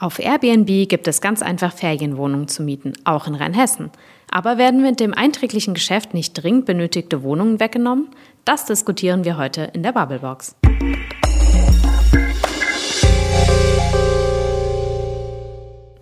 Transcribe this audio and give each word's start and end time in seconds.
Auf 0.00 0.20
Airbnb 0.20 0.88
gibt 0.88 1.08
es 1.08 1.20
ganz 1.20 1.42
einfach 1.42 1.72
Ferienwohnungen 1.72 2.46
zu 2.46 2.62
mieten, 2.62 2.92
auch 3.02 3.26
in 3.26 3.34
Rheinhessen. 3.34 3.90
Aber 4.30 4.56
werden 4.56 4.80
mit 4.80 5.00
dem 5.00 5.12
einträglichen 5.12 5.74
Geschäft 5.74 6.14
nicht 6.14 6.34
dringend 6.34 6.66
benötigte 6.66 7.24
Wohnungen 7.24 7.58
weggenommen? 7.58 8.08
Das 8.44 8.64
diskutieren 8.64 9.24
wir 9.24 9.36
heute 9.38 9.72
in 9.74 9.82
der 9.82 9.90
Bubblebox. 9.90 10.54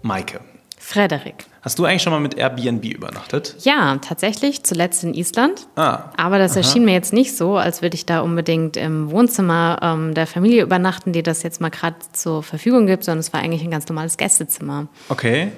Maike. 0.03 0.41
Frederik. 0.87 1.47
Hast 1.63 1.81
du 1.81 1.85
eigentlich 1.85 2.03
schon 2.03 2.13
mal 2.13 2.21
mit 2.21 2.35
Airbnb 2.35 2.85
übernachtet? 2.85 3.57
Ja, 3.65 3.97
tatsächlich, 3.97 4.63
zuletzt 4.63 5.03
in 5.03 5.15
Island. 5.15 5.67
Ah. 5.75 6.13
Aber 6.17 6.39
das 6.39 6.53
aha. 6.53 6.59
erschien 6.59 6.85
mir 6.85 6.93
jetzt 6.93 7.13
nicht 7.13 7.37
so, 7.37 7.57
als 7.57 7.83
würde 7.83 7.97
ich 7.97 8.07
da 8.07 8.21
unbedingt 8.21 8.77
im 8.77 9.11
Wohnzimmer 9.11 9.81
ähm, 9.83 10.15
der 10.15 10.29
Familie 10.29 10.63
übernachten, 10.63 11.13
die 11.13 11.25
das 11.25 11.43
jetzt 11.43 11.61
mal 11.61 11.71
gerade 11.71 11.97
zur 12.13 12.45
Verfügung 12.45 12.87
gibt, 12.87 13.03
sondern 13.03 13.19
es 13.19 13.33
war 13.33 13.41
eigentlich 13.41 13.65
ein 13.65 13.71
ganz 13.73 13.89
normales 13.89 14.17
Gästezimmer. 14.17 14.87
Okay. 15.09 15.49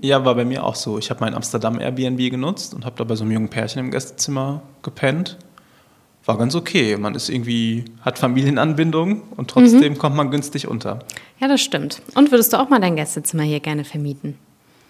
Ja, 0.00 0.24
war 0.24 0.34
bei 0.34 0.46
mir 0.46 0.64
auch 0.64 0.74
so. 0.74 0.96
Ich 0.98 1.10
habe 1.10 1.20
mein 1.20 1.34
Amsterdam 1.34 1.78
Airbnb 1.78 2.30
genutzt 2.30 2.72
und 2.72 2.86
habe 2.86 2.96
da 2.96 3.04
bei 3.04 3.14
so 3.14 3.24
einem 3.24 3.32
jungen 3.32 3.48
Pärchen 3.50 3.78
im 3.78 3.90
Gästezimmer 3.90 4.62
gepennt. 4.82 5.36
War 6.24 6.38
ganz 6.38 6.54
okay. 6.54 6.96
Man 6.96 7.14
ist 7.14 7.28
irgendwie, 7.28 7.84
hat 8.00 8.18
Familienanbindung 8.18 9.20
und 9.36 9.50
trotzdem 9.50 9.98
kommt 9.98 10.16
man 10.16 10.30
günstig 10.30 10.66
unter. 10.66 11.00
Ja, 11.40 11.48
das 11.48 11.60
stimmt. 11.60 12.00
Und 12.14 12.30
würdest 12.30 12.54
du 12.54 12.56
auch 12.56 12.70
mal 12.70 12.80
dein 12.80 12.96
Gästezimmer 12.96 13.42
hier 13.42 13.60
gerne 13.60 13.84
vermieten? 13.84 14.38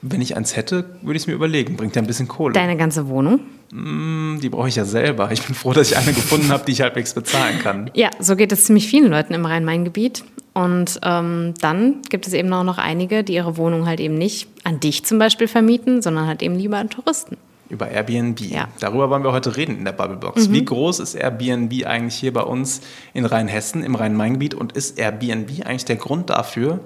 Wenn 0.05 0.21
ich 0.21 0.37
eins 0.37 0.57
hätte, 0.57 0.85
würde 1.03 1.17
ich 1.17 1.23
es 1.23 1.27
mir 1.29 1.35
überlegen. 1.35 1.77
Bringt 1.77 1.95
ja 1.95 2.03
ein 2.03 2.09
bisschen 2.09 2.27
Kohle. 2.27 2.53
Deine 2.53 2.77
ganze 2.77 3.09
Wohnung? 3.09 3.39
Die 3.73 4.49
brauche 4.51 4.69
ich 4.69 4.75
ja 4.75 4.85
selber. 4.85 5.31
Ich 5.31 5.43
bin 5.43 5.55
froh, 5.55 5.73
dass 5.73 5.93
ich 5.93 5.97
eine 5.97 6.13
gefunden 6.13 6.51
habe, 6.51 6.65
die 6.67 6.73
ich 6.73 6.83
halbwegs 6.83 7.15
bezahlen 7.15 7.59
kann. 7.61 7.91
Ja, 7.95 8.11
so 8.19 8.37
geht 8.37 8.53
es 8.53 8.65
ziemlich 8.65 8.89
vielen 8.89 9.11
Leuten 9.11 9.33
im 9.33 9.47
Rhein-Main-Gebiet. 9.47 10.25
Und 10.55 10.99
ähm, 11.03 11.55
dann 11.61 12.03
gibt 12.11 12.27
es 12.27 12.33
eben 12.33 12.53
auch 12.53 12.65
noch 12.65 12.79
einige, 12.79 13.23
die 13.23 13.35
ihre 13.35 13.57
Wohnung 13.57 13.87
halt 13.87 14.01
eben 14.01 14.17
nicht 14.17 14.49
an 14.65 14.81
dich 14.81 15.05
zum 15.05 15.19
Beispiel 15.19 15.49
vermieten, 15.49 16.03
sondern 16.03 16.27
halt 16.27 16.43
eben 16.43 16.57
lieber 16.57 16.79
an 16.79 16.91
Touristen. 16.91 17.37
Über 17.71 17.89
Airbnb. 17.89 18.41
Ja. 18.41 18.69
Darüber 18.81 19.09
wollen 19.09 19.25
wir 19.25 19.33
heute 19.33 19.57
reden 19.57 19.79
in 19.79 19.85
der 19.85 19.93
Bubblebox. 19.93 20.51
Wie 20.51 20.65
groß 20.65 20.99
ist 21.01 21.15
Airbnb 21.15 21.87
eigentlich 21.87 22.17
hier 22.17 22.33
bei 22.33 22.43
uns 22.43 22.83
in 23.15 23.25
Rheinhessen, 23.25 23.83
im 23.83 23.95
Rhein-Main-Gebiet? 23.95 24.55
Und 24.55 24.73
ist 24.73 24.99
Airbnb 24.99 25.65
eigentlich 25.65 25.87
der 25.87 25.97
Grund 25.97 26.29
dafür, 26.29 26.81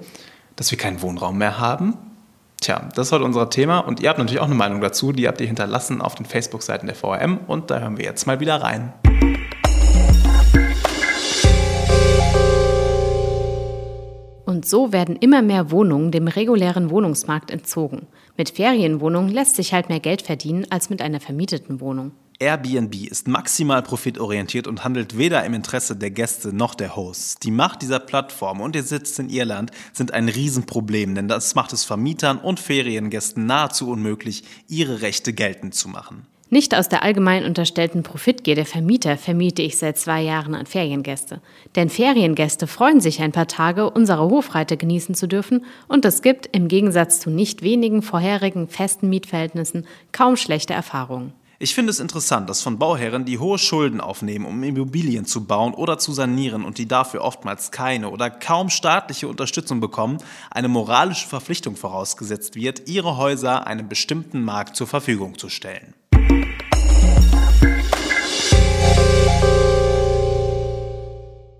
dass 0.55 0.71
wir 0.71 0.77
keinen 0.77 1.01
Wohnraum 1.01 1.37
mehr 1.37 1.59
haben? 1.59 1.95
Tja, 2.59 2.89
das 2.95 3.07
ist 3.07 3.11
heute 3.11 3.23
unser 3.23 3.49
Thema. 3.49 3.79
Und 3.79 3.99
ihr 3.99 4.09
habt 4.09 4.17
natürlich 4.19 4.41
auch 4.41 4.45
eine 4.45 4.55
Meinung 4.55 4.81
dazu. 4.81 5.11
Die 5.11 5.27
habt 5.27 5.39
ihr 5.41 5.47
hinterlassen 5.47 6.01
auf 6.01 6.15
den 6.15 6.25
Facebook-Seiten 6.25 6.87
der 6.87 6.95
VRM. 6.95 7.39
Und 7.47 7.69
da 7.69 7.79
hören 7.79 7.97
wir 7.97 8.05
jetzt 8.05 8.25
mal 8.25 8.39
wieder 8.39 8.55
rein. 8.61 8.93
Und 14.45 14.65
so 14.65 14.91
werden 14.91 15.17
immer 15.17 15.41
mehr 15.43 15.69
Wohnungen 15.71 16.11
dem 16.11 16.27
regulären 16.27 16.89
Wohnungsmarkt 16.89 17.51
entzogen. 17.51 18.07
Mit 18.37 18.49
Ferienwohnungen 18.49 19.31
lässt 19.31 19.55
sich 19.55 19.73
halt 19.73 19.89
mehr 19.89 19.99
Geld 19.99 20.23
verdienen 20.23 20.65
als 20.71 20.89
mit 20.89 21.01
einer 21.01 21.19
vermieteten 21.19 21.79
Wohnung. 21.79 22.13
Airbnb 22.39 22.93
ist 23.09 23.27
maximal 23.27 23.81
profitorientiert 23.81 24.67
und 24.67 24.83
handelt 24.83 25.17
weder 25.17 25.43
im 25.43 25.55
Interesse 25.55 25.95
der 25.95 26.11
Gäste 26.11 26.53
noch 26.53 26.75
der 26.75 26.95
Hosts. 26.95 27.37
Die 27.37 27.49
Macht 27.49 27.81
dieser 27.81 27.99
Plattform 27.99 28.61
und 28.61 28.75
ihr 28.75 28.83
Sitz 28.83 29.17
in 29.17 29.29
Irland 29.29 29.71
sind 29.91 30.13
ein 30.13 30.29
Riesenproblem, 30.29 31.15
denn 31.15 31.27
das 31.27 31.55
macht 31.55 31.73
es 31.73 31.83
Vermietern 31.83 32.37
und 32.37 32.59
Feriengästen 32.59 33.47
nahezu 33.47 33.89
unmöglich, 33.89 34.43
ihre 34.67 35.01
Rechte 35.01 35.33
geltend 35.33 35.73
zu 35.73 35.89
machen. 35.89 36.27
Nicht 36.51 36.75
aus 36.75 36.87
der 36.87 37.03
allgemein 37.03 37.43
unterstellten 37.43 38.03
Profitgier 38.03 38.53
der 38.53 38.67
Vermieter 38.67 39.17
vermiete 39.17 39.63
ich 39.63 39.77
seit 39.77 39.97
zwei 39.97 40.21
Jahren 40.21 40.53
an 40.53 40.67
Feriengäste. 40.67 41.41
Denn 41.75 41.89
Feriengäste 41.89 42.67
freuen 42.67 43.01
sich 43.01 43.19
ein 43.19 43.33
paar 43.33 43.47
Tage, 43.47 43.89
unsere 43.89 44.29
Hofreite 44.29 44.77
genießen 44.77 45.15
zu 45.15 45.27
dürfen 45.27 45.65
und 45.87 46.05
es 46.05 46.21
gibt 46.21 46.47
im 46.55 46.67
Gegensatz 46.67 47.19
zu 47.19 47.31
nicht 47.31 47.63
wenigen 47.63 48.03
vorherigen 48.03 48.67
festen 48.69 49.09
Mietverhältnissen 49.09 49.87
kaum 50.11 50.37
schlechte 50.37 50.73
Erfahrungen. 50.73 51.33
Ich 51.59 51.73
finde 51.73 51.89
es 51.89 51.99
interessant, 51.99 52.47
dass 52.51 52.61
von 52.61 52.77
Bauherren, 52.77 53.25
die 53.25 53.39
hohe 53.39 53.57
Schulden 53.57 53.99
aufnehmen, 53.99 54.45
um 54.45 54.61
Immobilien 54.61 55.25
zu 55.25 55.45
bauen 55.45 55.73
oder 55.73 55.97
zu 55.97 56.13
sanieren 56.13 56.63
und 56.63 56.77
die 56.77 56.87
dafür 56.87 57.21
oftmals 57.23 57.71
keine 57.71 58.11
oder 58.11 58.29
kaum 58.29 58.69
staatliche 58.69 59.27
Unterstützung 59.27 59.79
bekommen, 59.79 60.19
eine 60.51 60.67
moralische 60.67 61.27
Verpflichtung 61.27 61.75
vorausgesetzt 61.75 62.55
wird, 62.55 62.87
ihre 62.87 63.17
Häuser 63.17 63.65
einem 63.65 63.89
bestimmten 63.89 64.43
Markt 64.43 64.75
zur 64.75 64.85
Verfügung 64.85 65.39
zu 65.39 65.49
stellen. 65.49 65.95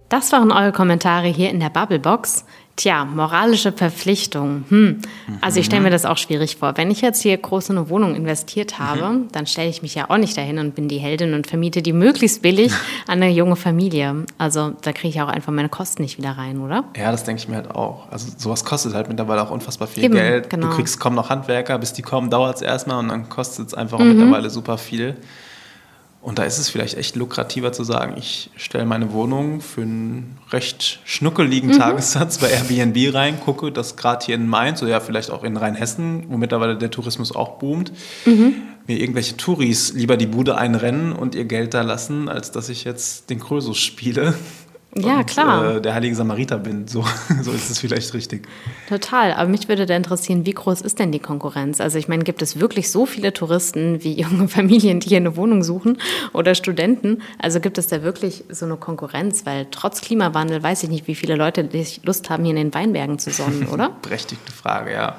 Das 0.10 0.32
waren 0.32 0.52
eure 0.52 0.74
Kommentare 0.74 1.28
hier 1.28 1.50
in 1.50 1.60
der 1.60 1.72
Bubblebox. 1.72 2.46
Tja, 2.78 3.06
moralische 3.06 3.72
Verpflichtung. 3.72 4.64
Hm. 4.70 5.02
Also 5.42 5.60
ich 5.60 5.66
stelle 5.66 5.82
mir 5.82 5.90
das 5.90 6.06
auch 6.06 6.18
schwierig 6.18 6.58
vor. 6.58 6.78
Wenn 6.78 6.92
ich 6.92 7.02
jetzt 7.02 7.24
hier 7.24 7.36
groß 7.36 7.72
in 7.72 7.78
eine 7.80 7.90
Wohnung 7.90 8.14
investiert 8.14 8.78
habe, 8.78 9.22
dann 9.32 9.48
stelle 9.48 9.68
ich 9.68 9.82
mich 9.82 9.96
ja 9.96 10.12
auch 10.12 10.18
nicht 10.18 10.38
dahin 10.38 10.60
und 10.60 10.76
bin 10.76 10.88
die 10.88 11.00
Heldin 11.00 11.34
und 11.34 11.48
vermiete 11.48 11.82
die 11.82 11.92
möglichst 11.92 12.44
billig 12.44 12.72
an 13.08 13.22
eine 13.24 13.32
junge 13.32 13.56
Familie. 13.56 14.26
Also 14.38 14.74
da 14.84 14.92
kriege 14.94 15.08
ich 15.10 15.20
auch 15.22 15.28
einfach 15.28 15.52
meine 15.52 15.70
Kosten 15.70 16.04
nicht 16.04 16.20
wieder 16.20 16.38
rein, 16.38 16.60
oder? 16.62 16.84
Ja, 16.96 17.10
das 17.12 17.24
denke 17.24 17.42
ich 17.42 17.48
mir 17.48 17.56
halt 17.56 17.72
auch. 17.72 18.12
Also 18.12 18.28
sowas 18.38 18.64
kostet 18.64 18.94
halt 18.94 19.08
mittlerweile 19.08 19.42
auch 19.42 19.50
unfassbar 19.50 19.88
viel 19.88 20.04
Eben, 20.04 20.14
Geld. 20.14 20.52
genau. 20.52 20.68
Du 20.70 20.76
kriegst 20.76 21.00
kaum 21.00 21.16
noch 21.16 21.32
Handwerker, 21.32 21.80
bis 21.80 21.94
die 21.94 22.04
kommen, 22.04 22.30
dauert 22.30 22.58
es 22.58 22.62
erstmal 22.62 23.00
und 23.00 23.08
dann 23.08 23.28
kostet 23.28 23.70
es 23.70 23.74
einfach 23.74 23.98
Mhm. 23.98 24.10
mittlerweile 24.20 24.52
super 24.52 24.78
viel. 24.78 25.16
Und 26.22 26.40
da 26.40 26.44
ist 26.44 26.58
es 26.58 26.70
vielleicht 26.70 26.98
echt 26.98 27.16
lukrativer 27.16 27.72
zu 27.72 27.84
sagen, 27.84 28.16
ich 28.18 28.50
stelle 28.58 28.86
meine 28.86 29.14
Wohnung 29.14 29.62
für 29.62 29.82
einen 29.84 30.38
recht 30.52 31.00
schnuckeligen 31.06 31.70
Mhm. 31.70 31.78
Tagessatz 31.78 32.40
bei 32.40 32.50
Airbnb 32.50 33.14
rein, 33.14 33.40
gucke, 33.40 33.72
dass 33.72 33.96
gerade 33.96 34.26
hier 34.26 34.36
in 34.36 34.48
Mainz 34.48 34.82
oder 34.82 34.92
ja 34.92 35.00
vielleicht 35.00 35.30
auch 35.32 35.44
in 35.44 35.56
Rheinhessen, 35.56 36.26
wo 36.28 36.38
mittlerweile 36.38 36.78
der 36.78 36.92
Tourismus 36.92 37.34
auch 37.34 37.60
boomt, 37.60 37.94
Mhm. 38.26 38.56
mir 38.88 39.00
irgendwelche 39.00 39.38
Touris 39.38 39.94
lieber 39.94 40.18
die 40.18 40.26
Bude 40.28 40.58
einrennen 40.58 41.14
und 41.14 41.34
ihr 41.36 41.46
Geld 41.46 41.74
da 41.74 41.82
lassen, 41.82 42.28
als 42.30 42.52
dass 42.52 42.68
ich 42.70 42.84
jetzt 42.84 43.30
den 43.30 43.40
Krösus 43.40 43.78
spiele. 43.78 44.34
Ja, 45.06 45.24
klar. 45.24 45.76
Äh, 45.76 45.82
der 45.82 45.94
heilige 45.94 46.16
Samariter 46.16 46.58
bin. 46.58 46.88
So, 46.88 47.04
so 47.42 47.52
ist 47.52 47.70
es 47.70 47.80
vielleicht 47.80 48.14
richtig. 48.14 48.48
Total. 48.90 49.34
Aber 49.34 49.50
mich 49.50 49.68
würde 49.68 49.86
da 49.86 49.96
interessieren, 49.96 50.46
wie 50.46 50.54
groß 50.54 50.82
ist 50.82 51.00
denn 51.00 51.12
die 51.12 51.20
Konkurrenz? 51.20 51.82
Also 51.82 51.98
ich 51.98 52.08
meine, 52.08 52.24
gibt 52.24 52.42
es 52.42 52.60
wirklich 52.60 52.92
so 52.92 53.06
viele 53.06 53.34
Touristen 53.34 54.04
wie 54.04 54.14
junge 54.22 54.48
Familien, 54.48 55.00
die 55.00 55.10
hier 55.10 55.18
eine 55.18 55.36
Wohnung 55.36 55.64
suchen 55.64 55.98
oder 56.34 56.56
Studenten? 56.56 57.22
Also 57.40 57.60
gibt 57.60 57.78
es 57.78 57.88
da 57.88 58.04
wirklich 58.04 58.44
so 58.50 58.66
eine 58.66 58.78
Konkurrenz? 58.78 59.46
Weil 59.46 59.68
trotz 59.72 60.02
Klimawandel 60.02 60.62
weiß 60.62 60.84
ich 60.84 60.90
nicht, 60.90 61.08
wie 61.08 61.16
viele 61.16 61.36
Leute 61.36 61.68
Lust 62.04 62.30
haben, 62.30 62.44
hier 62.44 62.52
in 62.52 62.58
den 62.58 62.74
Weinbergen 62.74 63.20
zu 63.20 63.32
sonnen, 63.32 63.68
oder? 63.72 63.92
Berechtigte 64.02 64.52
Frage, 64.52 64.94
ja. 64.94 65.18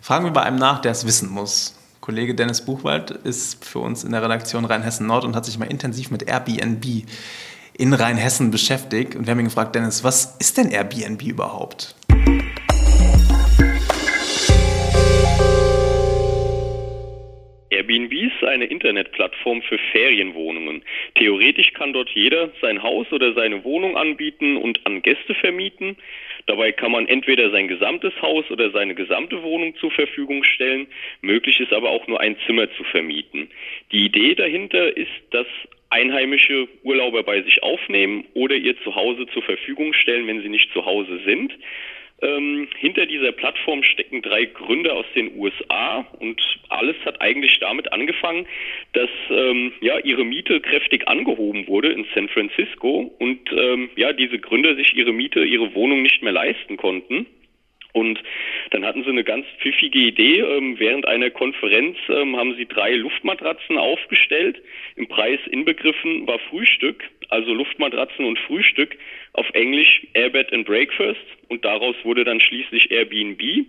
Fragen 0.00 0.24
wir 0.24 0.32
bei 0.32 0.42
einem 0.42 0.58
nach, 0.58 0.80
der 0.80 0.92
es 0.92 1.06
wissen 1.06 1.30
muss. 1.30 1.74
Kollege 2.08 2.34
Dennis 2.34 2.62
Buchwald 2.62 3.10
ist 3.10 3.62
für 3.62 3.80
uns 3.80 4.02
in 4.02 4.12
der 4.12 4.22
Redaktion 4.22 4.64
Rheinhessen 4.64 5.06
Nord 5.06 5.26
und 5.26 5.36
hat 5.36 5.44
sich 5.44 5.58
mal 5.58 5.66
intensiv 5.66 6.10
mit 6.10 6.22
Airbnb 6.22 7.04
in 7.78 7.94
Rheinhessen 7.94 8.50
beschäftigt. 8.50 9.14
Und 9.14 9.26
wir 9.26 9.30
haben 9.30 9.38
ihn 9.38 9.46
gefragt, 9.46 9.74
Dennis, 9.74 10.04
was 10.04 10.36
ist 10.40 10.58
denn 10.58 10.70
Airbnb 10.70 11.22
überhaupt? 11.22 11.94
Airbnb 17.70 18.12
ist 18.12 18.42
eine 18.42 18.64
Internetplattform 18.64 19.62
für 19.62 19.78
Ferienwohnungen. 19.92 20.82
Theoretisch 21.14 21.72
kann 21.72 21.92
dort 21.92 22.10
jeder 22.10 22.50
sein 22.60 22.82
Haus 22.82 23.06
oder 23.12 23.32
seine 23.34 23.62
Wohnung 23.62 23.96
anbieten 23.96 24.56
und 24.56 24.84
an 24.84 25.00
Gäste 25.02 25.34
vermieten. 25.34 25.96
Dabei 26.46 26.72
kann 26.72 26.90
man 26.90 27.06
entweder 27.06 27.50
sein 27.50 27.68
gesamtes 27.68 28.12
Haus 28.20 28.50
oder 28.50 28.70
seine 28.72 28.96
gesamte 28.96 29.42
Wohnung 29.42 29.76
zur 29.76 29.92
Verfügung 29.92 30.42
stellen. 30.42 30.88
Möglich 31.20 31.60
ist 31.60 31.72
aber 31.72 31.90
auch 31.90 32.08
nur 32.08 32.20
ein 32.20 32.36
Zimmer 32.46 32.68
zu 32.72 32.82
vermieten. 32.84 33.50
Die 33.92 34.06
Idee 34.06 34.34
dahinter 34.34 34.96
ist, 34.96 35.12
dass 35.30 35.46
einheimische 35.90 36.68
Urlauber 36.82 37.22
bei 37.22 37.42
sich 37.42 37.62
aufnehmen 37.62 38.24
oder 38.34 38.54
ihr 38.56 38.76
Zuhause 38.82 39.26
zur 39.32 39.42
Verfügung 39.42 39.92
stellen, 39.92 40.26
wenn 40.26 40.42
sie 40.42 40.48
nicht 40.48 40.72
zu 40.72 40.84
Hause 40.84 41.20
sind. 41.24 41.52
Ähm, 42.20 42.66
hinter 42.76 43.06
dieser 43.06 43.30
Plattform 43.30 43.84
stecken 43.84 44.22
drei 44.22 44.44
Gründer 44.46 44.94
aus 44.94 45.06
den 45.14 45.36
USA 45.36 46.04
und 46.18 46.42
alles 46.68 46.96
hat 47.04 47.20
eigentlich 47.20 47.60
damit 47.60 47.92
angefangen, 47.92 48.46
dass 48.92 49.08
ähm, 49.30 49.72
ja 49.80 49.98
ihre 50.00 50.24
Miete 50.24 50.60
kräftig 50.60 51.06
angehoben 51.06 51.68
wurde 51.68 51.92
in 51.92 52.06
San 52.14 52.28
Francisco 52.28 53.14
und 53.20 53.52
ähm, 53.52 53.90
ja 53.94 54.12
diese 54.12 54.40
Gründer 54.40 54.74
sich 54.74 54.96
ihre 54.96 55.12
Miete, 55.12 55.44
ihre 55.44 55.74
Wohnung 55.76 56.02
nicht 56.02 56.22
mehr 56.22 56.32
leisten 56.32 56.76
konnten. 56.76 57.26
Und 57.92 58.22
dann 58.70 58.84
hatten 58.84 59.02
sie 59.02 59.10
eine 59.10 59.24
ganz 59.24 59.46
pfiffige 59.60 59.98
Idee. 59.98 60.40
Ähm, 60.40 60.78
während 60.78 61.06
einer 61.06 61.30
Konferenz 61.30 61.96
ähm, 62.08 62.36
haben 62.36 62.54
sie 62.56 62.66
drei 62.66 62.94
Luftmatratzen 62.94 63.78
aufgestellt. 63.78 64.62
Im 64.96 65.08
Preis 65.08 65.40
inbegriffen 65.50 66.26
war 66.26 66.38
Frühstück, 66.38 67.02
also 67.28 67.52
Luftmatratzen 67.54 68.24
und 68.24 68.38
Frühstück 68.40 68.96
auf 69.32 69.48
Englisch 69.54 70.06
Airbed 70.12 70.52
and 70.52 70.66
Breakfast. 70.66 71.20
Und 71.48 71.64
daraus 71.64 71.96
wurde 72.04 72.24
dann 72.24 72.40
schließlich 72.40 72.90
Airbnb. 72.90 73.66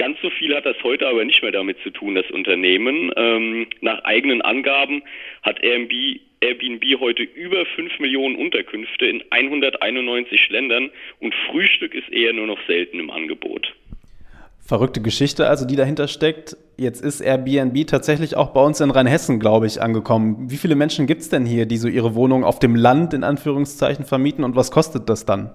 Ganz 0.00 0.16
so 0.22 0.30
viel 0.30 0.56
hat 0.56 0.64
das 0.64 0.82
heute 0.82 1.06
aber 1.06 1.26
nicht 1.26 1.42
mehr 1.42 1.52
damit 1.52 1.76
zu 1.82 1.90
tun, 1.90 2.14
das 2.14 2.24
Unternehmen. 2.30 3.12
Ähm, 3.16 3.66
nach 3.82 4.02
eigenen 4.04 4.40
Angaben 4.40 5.02
hat 5.42 5.62
Airbnb, 5.62 6.20
Airbnb 6.40 7.00
heute 7.00 7.22
über 7.22 7.66
5 7.76 7.98
Millionen 7.98 8.36
Unterkünfte 8.36 9.04
in 9.04 9.22
191 9.28 10.48
Ländern 10.48 10.88
und 11.20 11.34
Frühstück 11.50 11.94
ist 11.94 12.08
eher 12.10 12.32
nur 12.32 12.46
noch 12.46 12.58
selten 12.66 12.98
im 12.98 13.10
Angebot. 13.10 13.74
Verrückte 14.66 15.02
Geschichte 15.02 15.46
also, 15.46 15.66
die 15.66 15.76
dahinter 15.76 16.08
steckt. 16.08 16.56
Jetzt 16.78 17.04
ist 17.04 17.20
Airbnb 17.20 17.86
tatsächlich 17.86 18.38
auch 18.38 18.54
bei 18.54 18.62
uns 18.62 18.80
in 18.80 18.90
Rheinhessen, 18.90 19.38
glaube 19.38 19.66
ich, 19.66 19.82
angekommen. 19.82 20.50
Wie 20.50 20.56
viele 20.56 20.76
Menschen 20.76 21.06
gibt 21.06 21.20
es 21.20 21.28
denn 21.28 21.44
hier, 21.44 21.66
die 21.66 21.76
so 21.76 21.88
ihre 21.88 22.14
Wohnung 22.14 22.42
auf 22.42 22.58
dem 22.58 22.74
Land 22.74 23.12
in 23.12 23.22
Anführungszeichen 23.22 24.06
vermieten 24.06 24.44
und 24.44 24.56
was 24.56 24.70
kostet 24.70 25.10
das 25.10 25.26
dann? 25.26 25.50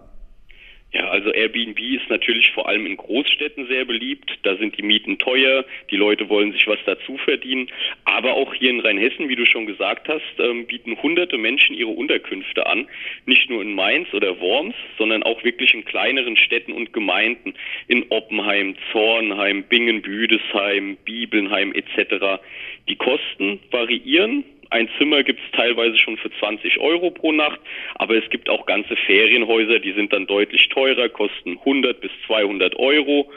Also 1.26 1.40
Airbnb 1.40 1.80
ist 1.80 2.08
natürlich 2.08 2.52
vor 2.52 2.70
allem 2.70 2.86
in 2.86 2.98
Großstädten 2.98 3.66
sehr 3.66 3.84
beliebt. 3.84 4.32
Da 4.44 4.58
sind 4.58 4.78
die 4.78 4.84
Mieten 4.84 5.18
teuer, 5.18 5.66
die 5.90 5.96
Leute 5.96 6.30
wollen 6.30 6.52
sich 6.52 6.68
was 6.68 6.78
dazu 6.86 7.18
verdienen. 7.18 7.68
Aber 8.04 8.36
auch 8.36 8.54
hier 8.54 8.70
in 8.70 8.80
Rheinhessen, 8.80 9.28
wie 9.28 9.36
du 9.36 9.44
schon 9.48 9.66
gesagt 9.66 10.08
hast, 10.08 10.22
ähm, 10.38 10.68
bieten 10.68 11.02
hunderte 11.02 11.40
Menschen 11.40 11.76
ihre 11.76 11.90
Unterkünfte 11.90 12.68
an. 12.68 12.88
Nicht 13.26 13.50
nur 13.50 13.64
in 13.64 13.74
Mainz 13.74 14.14
oder 14.14 14.40
Worms, 14.40 14.76
sondern 15.00 15.24
auch 15.24 15.44
wirklich 15.44 15.74
in 15.74 15.84
kleineren 15.84 16.38
Städten 16.38 16.74
und 16.74 16.94
Gemeinden. 16.94 17.56
In 17.88 18.06
Oppenheim, 18.10 18.76
Zornheim, 18.92 19.64
Bingen, 19.64 20.04
Büdesheim, 20.04 20.96
Bibelnheim 21.06 21.74
etc. 21.74 22.40
Die 22.88 22.98
Kosten 22.98 23.60
variieren 23.72 24.44
ein 24.70 24.90
Zimmer 24.98 25.24
gibt 25.24 25.40
es 25.40 25.52
teilweise 25.58 25.98
schon 25.98 26.18
für 26.18 26.32
20 26.40 26.80
Euro 26.80 27.12
pro 27.12 27.32
Nacht, 27.32 27.60
aber 27.96 28.16
es 28.16 28.30
gibt 28.30 28.50
auch 28.50 28.66
ganze 28.66 28.96
Ferienhäuser, 28.96 29.80
die 29.80 29.94
sind 29.94 30.14
dann 30.14 30.28
deutlich 30.28 30.70
teurer, 30.70 31.10
kosten 31.10 31.58
100 31.60 32.02
bis 32.02 32.12
200 32.28 32.76
Euro. 32.78 33.32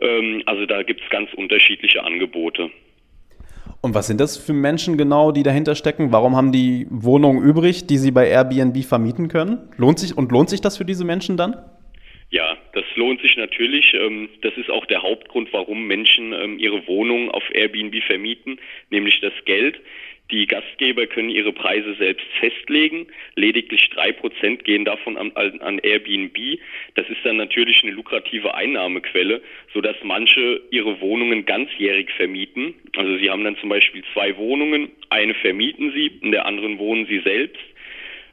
Ähm, 0.00 0.42
also 0.46 0.66
da 0.66 0.82
gibt 0.82 1.02
es 1.02 1.10
ganz 1.10 1.32
unterschiedliche 1.34 2.02
Angebote. 2.04 2.70
Und 3.80 3.94
was 3.94 4.08
sind 4.08 4.20
das 4.20 4.36
für 4.36 4.52
Menschen 4.52 4.98
genau, 4.98 5.30
die 5.30 5.42
dahinter 5.42 5.74
stecken? 5.74 6.10
Warum 6.10 6.34
haben 6.36 6.50
die 6.50 6.86
Wohnungen 6.90 7.42
übrig, 7.42 7.86
die 7.86 7.98
sie 7.98 8.10
bei 8.10 8.28
Airbnb 8.28 8.84
vermieten 8.84 9.28
können? 9.28 9.68
Lohnt 9.76 9.98
sich 10.00 10.16
und 10.16 10.32
lohnt 10.32 10.50
sich 10.50 10.60
das 10.60 10.76
für 10.76 10.84
diese 10.84 11.04
Menschen 11.04 11.36
dann? 11.36 11.56
Ja, 12.30 12.58
das 12.74 12.84
lohnt 12.94 13.22
sich 13.22 13.36
natürlich. 13.36 13.94
Ähm, 13.94 14.28
das 14.42 14.56
ist 14.56 14.70
auch 14.70 14.84
der 14.86 15.02
Hauptgrund, 15.02 15.52
warum 15.52 15.86
Menschen 15.86 16.32
ähm, 16.32 16.58
ihre 16.58 16.86
Wohnungen 16.86 17.30
auf 17.30 17.44
Airbnb 17.54 18.02
vermieten, 18.04 18.60
nämlich 18.90 19.20
das 19.20 19.32
Geld. 19.46 19.80
Die 20.30 20.46
Gastgeber 20.46 21.06
können 21.06 21.30
ihre 21.30 21.54
Preise 21.54 21.94
selbst 21.94 22.26
festlegen. 22.38 23.06
Lediglich 23.34 23.88
drei 23.88 24.12
Prozent 24.12 24.62
gehen 24.64 24.84
davon 24.84 25.16
an, 25.16 25.32
an, 25.32 25.78
Airbnb. 25.78 26.36
Das 26.96 27.08
ist 27.08 27.24
dann 27.24 27.38
natürlich 27.38 27.82
eine 27.82 27.92
lukrative 27.92 28.54
Einnahmequelle, 28.54 29.40
sodass 29.72 29.96
manche 30.02 30.60
ihre 30.70 31.00
Wohnungen 31.00 31.46
ganzjährig 31.46 32.10
vermieten. 32.10 32.74
Also 32.94 33.16
sie 33.16 33.30
haben 33.30 33.44
dann 33.44 33.56
zum 33.56 33.70
Beispiel 33.70 34.04
zwei 34.12 34.36
Wohnungen, 34.36 34.90
eine 35.08 35.32
vermieten 35.32 35.92
sie, 35.92 36.18
in 36.20 36.32
der 36.32 36.44
anderen 36.44 36.78
wohnen 36.78 37.06
sie 37.06 37.20
selbst. 37.20 37.64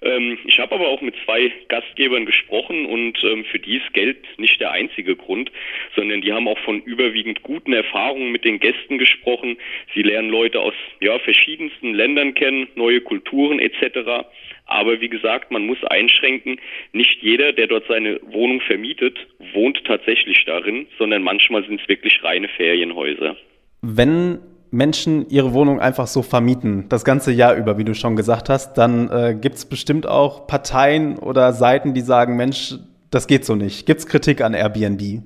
Ähm, 0.02 0.38
ich 0.46 0.60
habe 0.60 0.76
aber 0.76 0.88
auch 0.88 1.02
mit 1.02 1.16
zwei 1.26 1.52
Gastgebern 1.68 2.26
gesprochen 2.26 2.86
und 2.86 3.24
ähm, 3.24 3.46
für 3.46 3.60
die 3.60 3.78
ist 3.78 3.94
Geld 3.94 4.18
nicht 4.38 4.60
der 4.60 4.72
einzige 4.72 5.16
Grund, 5.16 5.52
sondern 5.96 6.22
die 6.22 6.34
haben 6.34 6.48
auch 6.48 6.60
von 6.60 6.82
überwiegend 6.82 7.44
guten 7.44 7.74
Erfahrungen 7.74 8.32
mit 8.32 8.46
den 8.46 8.60
Gästen 8.60 8.98
gesprochen. 8.98 9.58
Sie 9.94 10.02
lernen 10.02 10.30
Leute 10.30 10.60
aus 10.60 10.74
ja, 11.00 11.18
verschiedensten 11.20 11.94
Ländern 11.94 12.34
kennen, 12.34 12.68
neue 12.76 13.02
Kulturen 13.02 13.60
etc. 13.60 14.26
Aber 14.66 15.02
wie 15.02 15.10
gesagt, 15.10 15.52
man 15.52 15.66
muss 15.66 15.84
einschränken, 15.84 16.60
nicht 16.92 17.22
jeder, 17.22 17.54
der 17.54 17.68
dort 17.68 17.86
seine 17.88 18.20
Wohnung 18.24 18.62
vermietet, 18.62 19.18
wohnt 19.54 19.84
tatsächlich 19.86 20.44
darin, 20.46 20.88
sondern 20.98 21.24
manchmal 21.24 21.66
sind 21.66 21.82
es 21.82 21.88
wirklich 21.88 22.24
reine 22.24 22.48
Ferienhäuser. 22.48 23.38
Wenn 23.82 24.40
Menschen 24.72 25.30
ihre 25.30 25.54
Wohnung 25.54 25.80
einfach 25.80 26.08
so 26.08 26.22
vermieten, 26.22 26.86
das 26.90 27.04
ganze 27.04 27.32
Jahr 27.32 27.56
über, 27.56 27.78
wie 27.78 27.84
du 27.84 27.94
schon 27.94 28.16
gesagt 28.16 28.50
hast, 28.50 28.74
dann 28.74 29.10
äh, 29.10 29.36
gibt 29.40 29.56
es 29.56 29.66
bestimmt 29.66 30.08
auch 30.08 30.48
Parteien 30.48 31.18
oder 31.18 31.54
Seiten, 31.54 31.94
die 31.94 32.02
sagen, 32.02 32.36
Mensch, 32.36 32.76
das 33.12 33.28
geht 33.28 33.46
so 33.46 33.56
nicht. 33.56 33.86
Gibt 33.86 34.02
es 34.02 34.08
Kritik 34.08 34.42
an 34.42 34.54
Airbnb? 34.54 35.22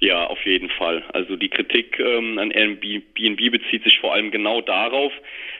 Ja, 0.00 0.28
auf 0.28 0.44
jeden 0.46 0.70
Fall. 0.70 1.02
Also 1.12 1.34
die 1.34 1.48
Kritik 1.48 1.98
ähm, 1.98 2.38
an 2.38 2.52
Airbnb 2.52 3.50
bezieht 3.50 3.82
sich 3.82 3.98
vor 3.98 4.14
allem 4.14 4.30
genau 4.30 4.60
darauf, 4.60 5.12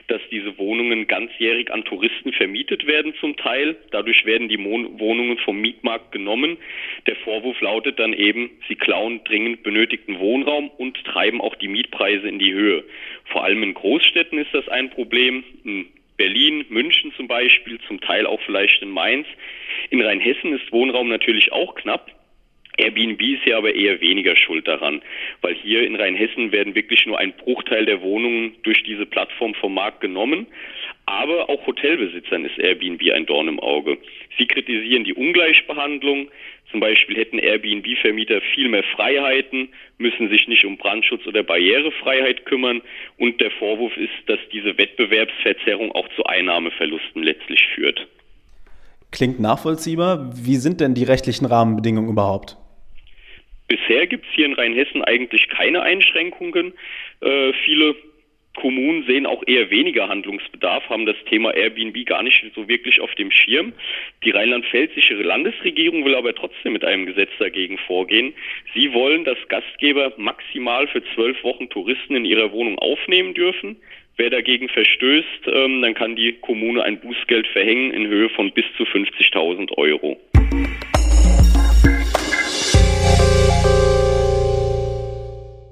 dass 0.07 0.21
diese 0.31 0.57
Wohnungen 0.57 1.07
ganzjährig 1.07 1.71
an 1.73 1.83
Touristen 1.83 2.31
vermietet 2.31 2.87
werden 2.87 3.13
zum 3.19 3.35
Teil. 3.35 3.75
Dadurch 3.91 4.25
werden 4.25 4.47
die 4.47 4.57
Mon 4.57 4.97
Wohnungen 4.97 5.37
vom 5.39 5.59
Mietmarkt 5.59 6.13
genommen. 6.13 6.57
Der 7.05 7.17
Vorwurf 7.17 7.59
lautet 7.59 7.99
dann 7.99 8.13
eben, 8.13 8.49
sie 8.69 8.75
klauen 8.75 9.21
dringend 9.25 9.63
benötigten 9.63 10.19
Wohnraum 10.19 10.69
und 10.69 11.03
treiben 11.03 11.41
auch 11.41 11.55
die 11.55 11.67
Mietpreise 11.67 12.29
in 12.29 12.39
die 12.39 12.53
Höhe. 12.53 12.85
Vor 13.25 13.43
allem 13.43 13.61
in 13.61 13.73
Großstädten 13.73 14.39
ist 14.39 14.53
das 14.53 14.69
ein 14.69 14.89
Problem. 14.89 15.43
In 15.65 15.87
Berlin, 16.15 16.65
München 16.69 17.13
zum 17.17 17.27
Beispiel, 17.27 17.77
zum 17.87 17.99
Teil 17.99 18.25
auch 18.25 18.39
vielleicht 18.45 18.81
in 18.81 18.89
Mainz. 18.89 19.27
In 19.89 20.01
Rheinhessen 20.01 20.53
ist 20.53 20.71
Wohnraum 20.71 21.09
natürlich 21.09 21.51
auch 21.51 21.75
knapp. 21.75 22.09
Airbnb 22.79 23.21
ist 23.21 23.45
ja 23.45 23.57
aber 23.57 23.75
eher 23.75 23.99
weniger 24.01 24.35
schuld 24.35 24.67
daran, 24.67 25.01
weil 25.41 25.55
hier 25.55 25.85
in 25.85 25.95
Rheinhessen 25.95 26.51
werden 26.51 26.75
wirklich 26.75 27.05
nur 27.05 27.19
ein 27.19 27.33
Bruchteil 27.33 27.85
der 27.85 28.01
Wohnungen 28.01 28.55
durch 28.63 28.83
diese 28.83 29.05
Plattform 29.05 29.53
vom 29.55 29.73
Markt 29.73 30.01
genommen. 30.01 30.47
Aber 31.05 31.49
auch 31.49 31.65
Hotelbesitzern 31.65 32.45
ist 32.45 32.57
Airbnb 32.57 33.01
ein 33.11 33.25
Dorn 33.25 33.47
im 33.47 33.59
Auge. 33.59 33.97
Sie 34.37 34.45
kritisieren 34.45 35.03
die 35.03 35.13
Ungleichbehandlung. 35.13 36.29
Zum 36.71 36.79
Beispiel 36.79 37.17
hätten 37.17 37.39
Airbnb-Vermieter 37.39 38.41
viel 38.53 38.69
mehr 38.69 38.83
Freiheiten, 38.83 39.69
müssen 39.97 40.29
sich 40.29 40.47
nicht 40.47 40.65
um 40.65 40.77
Brandschutz 40.77 41.25
oder 41.25 41.41
Barrierefreiheit 41.41 42.45
kümmern. 42.45 42.81
Und 43.17 43.41
der 43.41 43.49
Vorwurf 43.51 43.97
ist, 43.97 44.13
dass 44.27 44.39
diese 44.53 44.77
Wettbewerbsverzerrung 44.77 45.91
auch 45.93 46.07
zu 46.15 46.25
Einnahmeverlusten 46.25 47.23
letztlich 47.23 47.65
führt. 47.73 48.07
Klingt 49.11 49.39
nachvollziehbar. 49.39 50.31
Wie 50.35 50.57
sind 50.57 50.79
denn 50.79 50.93
die 50.93 51.03
rechtlichen 51.03 51.45
Rahmenbedingungen 51.45 52.11
überhaupt? 52.11 52.57
Bisher 53.69 54.07
gibt 54.07 54.25
es 54.25 54.31
hier 54.33 54.47
in 54.47 54.53
Rheinhessen 54.53 55.03
eigentlich 55.03 55.47
keine 55.47 55.83
Einschränkungen. 55.83 56.73
Äh, 57.21 57.53
viele 57.63 57.95
Kommunen 58.55 59.05
sehen 59.05 59.27
auch 59.27 59.43
eher 59.45 59.69
weniger 59.69 60.09
Handlungsbedarf, 60.09 60.89
haben 60.89 61.05
das 61.05 61.15
Thema 61.29 61.53
Airbnb 61.53 62.05
gar 62.05 62.23
nicht 62.23 62.43
so 62.55 62.67
wirklich 62.67 62.99
auf 62.99 63.13
dem 63.15 63.31
Schirm. 63.31 63.73
Die 64.25 64.31
rheinland-pfälzische 64.31 65.13
Landesregierung 65.13 66.03
will 66.03 66.15
aber 66.15 66.33
trotzdem 66.33 66.73
mit 66.73 66.83
einem 66.83 67.05
Gesetz 67.05 67.29
dagegen 67.37 67.77
vorgehen. 67.77 68.33
Sie 68.73 68.91
wollen, 68.91 69.23
dass 69.23 69.37
Gastgeber 69.47 70.13
maximal 70.17 70.87
für 70.87 71.03
zwölf 71.13 71.41
Wochen 71.43 71.69
Touristen 71.69 72.15
in 72.15 72.25
ihrer 72.25 72.51
Wohnung 72.51 72.79
aufnehmen 72.79 73.35
dürfen. 73.35 73.77
Wer 74.17 74.31
dagegen 74.31 74.67
verstößt, 74.67 75.47
ähm, 75.47 75.81
dann 75.81 75.93
kann 75.93 76.15
die 76.15 76.33
Kommune 76.33 76.83
ein 76.83 76.99
Bußgeld 76.99 77.47
verhängen 77.47 77.91
in 77.91 78.07
Höhe 78.07 78.29
von 78.29 78.51
bis 78.51 78.65
zu 78.75 78.83
50.000 78.83 79.77
Euro. 79.77 80.19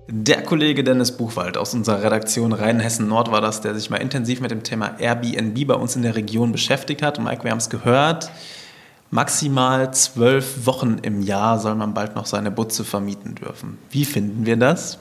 Der 0.10 0.42
Kollege 0.42 0.86
Dennis 0.86 1.12
Buchwald 1.12 1.58
aus 1.58 1.74
unserer 1.74 2.02
Redaktion 2.02 2.54
Rheinhessen 2.54 3.10
Nord 3.10 3.30
war 3.30 3.42
das, 3.42 3.60
der 3.60 3.76
sich 3.76 3.90
mal 3.90 3.98
intensiv 3.98 4.40
mit 4.40 4.52
dem 4.52 4.64
Thema 4.64 4.98
Airbnb 5.00 5.68
bei 5.68 5.74
uns 5.74 5.98
in 5.98 6.02
der 6.02 6.16
Region 6.16 6.54
beschäftigt 6.54 7.02
hat. 7.02 7.18
Und 7.18 7.26
Mike, 7.26 7.44
wir 7.44 7.52
haben 7.52 7.58
es 7.58 7.70
gehört, 7.70 8.32
maximal 9.12 9.94
zwölf 9.94 10.66
Wochen 10.66 11.00
im 11.02 11.22
Jahr 11.22 11.60
soll 11.60 11.76
man 11.76 11.94
bald 11.94 12.16
noch 12.16 12.26
seine 12.26 12.52
Butze 12.52 12.86
vermieten 12.86 13.36
dürfen. 13.36 13.78
Wie 13.90 14.06
finden 14.06 14.46
wir 14.46 14.56
das? 14.56 14.98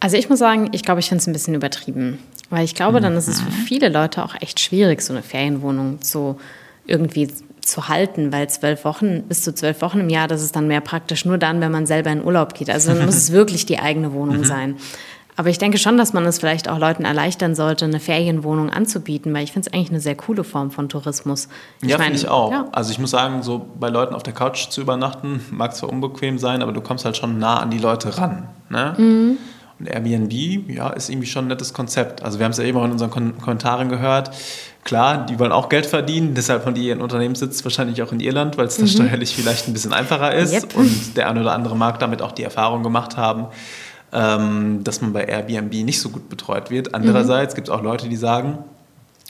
Also 0.00 0.16
ich 0.16 0.30
muss 0.30 0.38
sagen, 0.38 0.70
ich 0.72 0.82
glaube, 0.82 1.00
ich 1.00 1.10
finde 1.10 1.20
es 1.20 1.26
ein 1.26 1.34
bisschen 1.34 1.54
übertrieben. 1.54 2.18
Weil 2.48 2.64
ich 2.64 2.74
glaube, 2.74 3.00
dann 3.00 3.14
ist 3.16 3.28
es 3.28 3.40
für 3.40 3.50
mhm. 3.50 3.64
viele 3.66 3.88
Leute 3.90 4.24
auch 4.24 4.34
echt 4.40 4.60
schwierig, 4.60 5.02
so 5.02 5.12
eine 5.12 5.22
Ferienwohnung 5.22 6.00
zu 6.00 6.38
irgendwie 6.86 7.28
zu 7.62 7.88
halten, 7.88 8.32
weil 8.32 8.48
zwölf 8.50 8.84
Wochen, 8.84 9.22
bis 9.22 9.42
zu 9.42 9.54
zwölf 9.54 9.80
Wochen 9.82 10.00
im 10.00 10.10
Jahr, 10.10 10.28
das 10.28 10.42
ist 10.42 10.56
dann 10.56 10.66
mehr 10.66 10.80
praktisch 10.80 11.24
nur 11.24 11.38
dann, 11.38 11.60
wenn 11.60 11.72
man 11.72 11.86
selber 11.86 12.10
in 12.10 12.24
Urlaub 12.24 12.54
geht. 12.54 12.70
Also 12.70 12.92
dann 12.92 13.06
muss 13.06 13.16
es 13.16 13.32
wirklich 13.32 13.66
die 13.66 13.78
eigene 13.78 14.12
Wohnung 14.12 14.38
mhm. 14.38 14.44
sein. 14.44 14.76
Aber 15.34 15.48
ich 15.48 15.58
denke 15.58 15.78
schon, 15.78 15.96
dass 15.96 16.12
man 16.12 16.26
es 16.26 16.38
vielleicht 16.38 16.68
auch 16.68 16.78
Leuten 16.78 17.04
erleichtern 17.04 17.54
sollte, 17.54 17.86
eine 17.86 18.00
Ferienwohnung 18.00 18.68
anzubieten, 18.68 19.32
weil 19.32 19.44
ich 19.44 19.52
finde 19.52 19.68
es 19.68 19.74
eigentlich 19.74 19.90
eine 19.90 20.00
sehr 20.00 20.14
coole 20.14 20.44
Form 20.44 20.70
von 20.70 20.90
Tourismus. 20.90 21.48
Ich 21.80 21.88
ja, 21.88 21.98
finde 21.98 22.16
ich 22.16 22.28
auch. 22.28 22.52
Ja. 22.52 22.68
Also 22.72 22.90
ich 22.90 22.98
muss 22.98 23.12
sagen, 23.12 23.42
so 23.42 23.66
bei 23.80 23.88
Leuten 23.88 24.14
auf 24.14 24.22
der 24.22 24.34
Couch 24.34 24.68
zu 24.68 24.82
übernachten, 24.82 25.40
mag 25.50 25.74
zwar 25.74 25.88
unbequem 25.88 26.38
sein, 26.38 26.62
aber 26.62 26.72
du 26.72 26.82
kommst 26.82 27.06
halt 27.06 27.16
schon 27.16 27.38
nah 27.38 27.60
an 27.60 27.70
die 27.70 27.78
Leute 27.78 28.18
ran. 28.18 28.48
Ne? 28.68 28.94
Mhm. 28.98 29.38
Und 29.82 29.88
Airbnb, 29.88 30.70
ja, 30.70 30.90
ist 30.90 31.10
irgendwie 31.10 31.26
schon 31.26 31.46
ein 31.46 31.48
nettes 31.48 31.74
Konzept. 31.74 32.22
Also 32.22 32.38
wir 32.38 32.44
haben 32.44 32.52
es 32.52 32.58
ja 32.58 32.64
eben 32.64 32.78
auch 32.78 32.84
in 32.84 32.92
unseren 32.92 33.10
Kommentaren 33.10 33.88
gehört. 33.88 34.30
Klar, 34.84 35.26
die 35.26 35.40
wollen 35.40 35.50
auch 35.50 35.68
Geld 35.68 35.86
verdienen, 35.86 36.34
deshalb 36.34 36.64
haben 36.66 36.74
die 36.74 36.86
ihren 36.86 37.00
Unternehmenssitz 37.00 37.64
wahrscheinlich 37.64 38.00
auch 38.00 38.12
in 38.12 38.20
Irland, 38.20 38.56
weil 38.58 38.66
es 38.66 38.76
da 38.76 38.82
mhm. 38.82 38.88
steuerlich 38.88 39.34
vielleicht 39.34 39.66
ein 39.66 39.72
bisschen 39.72 39.92
einfacher 39.92 40.32
ist. 40.34 40.52
Yep. 40.52 40.76
Und 40.76 41.16
der 41.16 41.28
eine 41.28 41.40
oder 41.40 41.52
andere 41.52 41.76
mag 41.76 41.98
damit 41.98 42.22
auch 42.22 42.30
die 42.30 42.44
Erfahrung 42.44 42.84
gemacht 42.84 43.16
haben, 43.16 43.46
ähm, 44.12 44.84
dass 44.84 45.00
man 45.00 45.12
bei 45.12 45.24
Airbnb 45.24 45.72
nicht 45.84 46.00
so 46.00 46.10
gut 46.10 46.28
betreut 46.28 46.70
wird. 46.70 46.94
Andererseits 46.94 47.54
mhm. 47.54 47.56
gibt 47.56 47.68
es 47.68 47.74
auch 47.74 47.82
Leute, 47.82 48.08
die 48.08 48.14
sagen, 48.14 48.58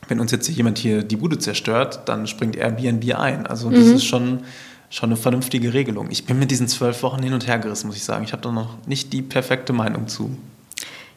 wenn 0.09 0.21
uns 0.21 0.33
jetzt 0.33 0.49
jemand 0.51 0.77
hier 0.77 1.03
die 1.03 1.17
Bude 1.17 1.39
zerstört, 1.39 2.01
dann 2.05 2.27
springt 2.27 2.57
Airbnb 2.57 3.15
ein. 3.15 3.47
Also 3.47 3.71
das 3.71 3.87
mhm. 3.87 3.95
ist 3.95 4.05
schon 4.05 4.41
schon 4.93 5.09
eine 5.09 5.17
vernünftige 5.17 5.73
Regelung. 5.73 6.11
Ich 6.11 6.27
bin 6.27 6.39
mit 6.39 6.51
diesen 6.51 6.69
zwölf 6.69 7.03
Wochen 7.03 7.23
hin 7.23 7.33
und 7.33 7.47
her 7.47 7.59
gerissen, 7.59 7.87
muss 7.87 7.97
ich 7.97 8.05
sagen. 8.05 8.25
Ich 8.25 8.33
habe 8.33 8.43
da 8.43 8.53
noch 8.53 8.77
nicht 8.87 9.13
die 9.13 9.23
perfekte 9.23 9.73
Meinung 9.73 10.07
zu. 10.07 10.37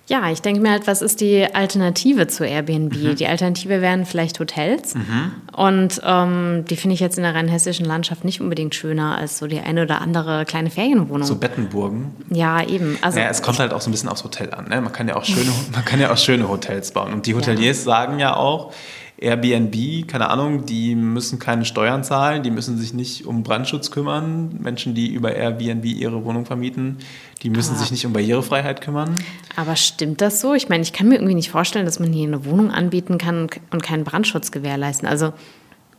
Ja, 0.08 0.32
ich 0.32 0.42
denke 0.42 0.62
mir 0.62 0.70
halt, 0.70 0.86
was 0.86 1.02
ist 1.02 1.20
die 1.20 1.46
Alternative 1.54 2.28
zu 2.28 2.46
Airbnb? 2.46 2.96
Mhm. 2.96 3.16
Die 3.16 3.26
Alternative 3.28 3.82
wären 3.82 4.06
vielleicht 4.06 4.40
Hotels. 4.40 4.94
Mhm. 4.94 5.32
Und 5.52 6.00
ähm, 6.06 6.64
die 6.70 6.76
finde 6.76 6.94
ich 6.94 7.00
jetzt 7.00 7.18
in 7.18 7.24
der 7.24 7.34
rheinhessischen 7.34 7.86
Landschaft 7.86 8.24
nicht 8.24 8.40
unbedingt 8.40 8.76
schöner 8.76 9.18
als 9.18 9.40
so 9.40 9.48
die 9.48 9.60
eine 9.60 9.82
oder 9.82 10.02
andere 10.02 10.46
kleine 10.46 10.70
Ferienwohnung. 10.70 11.28
So 11.28 11.36
Bettenburgen. 11.36 12.12
Ja, 12.30 12.64
eben. 12.64 12.98
Also, 13.02 13.20
ja, 13.20 13.30
es 13.30 13.42
kommt 13.42 13.60
halt 13.60 13.74
auch 13.74 13.82
so 13.82 13.90
ein 13.90 13.92
bisschen 13.92 14.10
aufs 14.10 14.24
Hotel 14.24 14.54
an. 14.54 14.70
Ne? 14.70 14.80
Man, 14.80 14.94
kann 14.94 15.08
ja 15.08 15.16
auch 15.16 15.26
schöne, 15.26 15.52
man 15.74 15.84
kann 15.84 16.00
ja 16.00 16.14
auch 16.14 16.18
schöne 16.18 16.48
Hotels 16.48 16.92
bauen. 16.92 17.12
Und 17.12 17.26
die 17.26 17.34
Hoteliers 17.34 17.80
ja. 17.80 17.84
sagen 17.84 18.20
ja 18.20 18.36
auch, 18.38 18.74
Airbnb, 19.18 20.08
keine 20.08 20.30
Ahnung, 20.30 20.66
die 20.66 20.94
müssen 20.94 21.40
keine 21.40 21.64
Steuern 21.64 22.04
zahlen, 22.04 22.44
die 22.44 22.52
müssen 22.52 22.78
sich 22.78 22.94
nicht 22.94 23.26
um 23.26 23.44
Brandschutz 23.44 23.90
kümmern. 23.90 24.58
Menschen, 24.60 24.94
die 24.94 25.14
über 25.14 25.34
Airbnb 25.34 25.86
ihre 25.86 26.26
Wohnung 26.26 26.46
vermieten, 26.46 26.98
die 27.42 27.50
müssen 27.50 27.72
aber, 27.72 27.80
sich 27.80 27.92
nicht 27.92 28.06
um 28.06 28.12
Barrierefreiheit 28.12 28.82
kümmern. 28.82 29.16
Aber 29.56 29.78
stimmt 29.78 30.20
das 30.20 30.42
so? 30.42 30.54
Ich 30.54 30.68
meine, 30.68 30.84
ich 30.84 30.92
kann 30.92 31.08
mir 31.08 31.16
irgendwie 31.16 31.36
nicht 31.36 31.50
vorstellen, 31.50 31.86
dass 31.86 32.00
man 32.00 32.12
hier 32.12 32.28
eine 32.28 32.44
Wohnung 32.46 32.72
anbieten 32.72 33.18
kann 33.18 33.50
und 33.72 33.84
keinen 33.84 34.04
Brandschutz 34.04 34.52
gewährleisten. 34.52 35.08
Also 35.08 35.32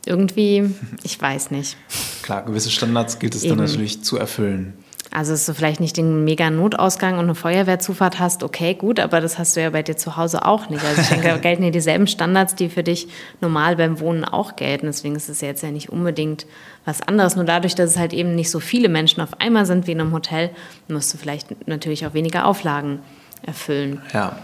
irgendwie, 0.04 0.70
ich 1.02 1.20
weiß 1.20 1.50
nicht. 1.50 1.76
Klar, 2.22 2.44
gewisse 2.44 2.70
Standards 2.70 3.18
gilt 3.18 3.34
es 3.34 3.44
Eben. 3.44 3.56
dann 3.56 3.66
natürlich 3.66 4.04
zu 4.04 4.18
erfüllen. 4.18 4.74
Also, 5.16 5.32
dass 5.32 5.46
du 5.46 5.54
vielleicht 5.54 5.80
nicht 5.80 5.96
den 5.96 6.24
mega 6.24 6.50
Notausgang 6.50 7.14
und 7.14 7.24
eine 7.24 7.34
Feuerwehrzufahrt 7.34 8.18
hast, 8.18 8.42
okay, 8.42 8.74
gut, 8.74 9.00
aber 9.00 9.22
das 9.22 9.38
hast 9.38 9.56
du 9.56 9.62
ja 9.62 9.70
bei 9.70 9.82
dir 9.82 9.96
zu 9.96 10.18
Hause 10.18 10.44
auch 10.44 10.68
nicht. 10.68 10.84
Also 10.84 11.00
ich 11.00 11.08
denke, 11.08 11.28
da 11.28 11.36
gelten 11.38 11.62
ja 11.62 11.70
dieselben 11.70 12.06
Standards, 12.06 12.54
die 12.54 12.68
für 12.68 12.82
dich 12.82 13.08
normal 13.40 13.76
beim 13.76 13.98
Wohnen 13.98 14.26
auch 14.26 14.56
gelten. 14.56 14.84
Deswegen 14.84 15.16
ist 15.16 15.30
es 15.30 15.40
jetzt 15.40 15.62
ja 15.62 15.70
nicht 15.70 15.88
unbedingt 15.88 16.44
was 16.84 17.00
anderes. 17.00 17.34
Nur 17.34 17.46
dadurch, 17.46 17.74
dass 17.74 17.92
es 17.92 17.96
halt 17.96 18.12
eben 18.12 18.34
nicht 18.34 18.50
so 18.50 18.60
viele 18.60 18.90
Menschen 18.90 19.22
auf 19.22 19.40
einmal 19.40 19.64
sind 19.64 19.86
wie 19.86 19.92
in 19.92 20.02
einem 20.02 20.12
Hotel, 20.12 20.50
musst 20.86 21.14
du 21.14 21.16
vielleicht 21.16 21.66
natürlich 21.66 22.06
auch 22.06 22.12
weniger 22.12 22.44
Auflagen 22.44 22.98
erfüllen. 23.40 24.02
Ja. 24.12 24.38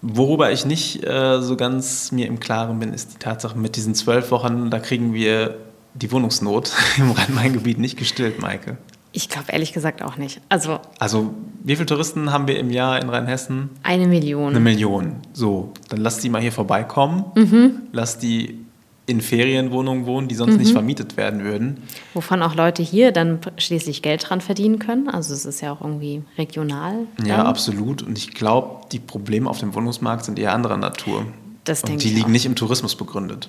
Worüber 0.00 0.50
ich 0.50 0.64
nicht 0.64 1.04
äh, 1.04 1.42
so 1.42 1.58
ganz 1.58 2.10
mir 2.10 2.26
im 2.26 2.40
Klaren 2.40 2.78
bin, 2.78 2.94
ist 2.94 3.12
die 3.12 3.18
Tatsache, 3.18 3.58
mit 3.58 3.76
diesen 3.76 3.94
zwölf 3.94 4.30
Wochen, 4.30 4.70
da 4.70 4.78
kriegen 4.78 5.12
wir 5.12 5.58
die 5.92 6.10
Wohnungsnot 6.10 6.72
im 6.96 7.10
Rhein-Main-Gebiet 7.10 7.76
nicht 7.76 7.98
gestillt, 7.98 8.40
Maike. 8.40 8.78
Ich 9.12 9.28
glaube 9.28 9.52
ehrlich 9.52 9.72
gesagt 9.72 10.02
auch 10.02 10.16
nicht. 10.16 10.40
Also, 10.48 10.78
also, 10.98 11.32
wie 11.64 11.74
viele 11.74 11.86
Touristen 11.86 12.32
haben 12.32 12.46
wir 12.48 12.58
im 12.58 12.70
Jahr 12.70 13.00
in 13.00 13.08
Rheinhessen? 13.08 13.70
Eine 13.82 14.06
Million. 14.06 14.50
Eine 14.50 14.60
Million. 14.60 15.16
So, 15.32 15.72
dann 15.88 16.00
lass 16.00 16.18
die 16.18 16.28
mal 16.28 16.40
hier 16.40 16.52
vorbeikommen. 16.52 17.24
Mhm. 17.34 17.82
Lass 17.92 18.18
die 18.18 18.66
in 19.06 19.20
Ferienwohnungen 19.20 20.04
wohnen, 20.04 20.28
die 20.28 20.34
sonst 20.34 20.54
mhm. 20.54 20.58
nicht 20.58 20.72
vermietet 20.72 21.16
werden 21.16 21.44
würden. 21.44 21.78
Wovon 22.12 22.42
auch 22.42 22.54
Leute 22.54 22.82
hier 22.82 23.12
dann 23.12 23.38
schließlich 23.56 24.02
Geld 24.02 24.28
dran 24.28 24.40
verdienen 24.40 24.80
können. 24.80 25.08
Also 25.08 25.32
es 25.32 25.46
ist 25.46 25.60
ja 25.60 25.72
auch 25.72 25.80
irgendwie 25.80 26.22
regional. 26.36 27.06
Dann. 27.16 27.26
Ja, 27.26 27.44
absolut. 27.44 28.02
Und 28.02 28.18
ich 28.18 28.34
glaube, 28.34 28.86
die 28.90 28.98
Probleme 28.98 29.48
auf 29.48 29.60
dem 29.60 29.74
Wohnungsmarkt 29.74 30.24
sind 30.24 30.38
eher 30.38 30.52
anderer 30.52 30.76
Natur. 30.76 31.24
Das 31.64 31.82
Und 31.84 32.02
die 32.02 32.08
liegen 32.08 32.26
auch. 32.26 32.28
nicht 32.28 32.46
im 32.46 32.56
Tourismus 32.56 32.96
begründet. 32.96 33.48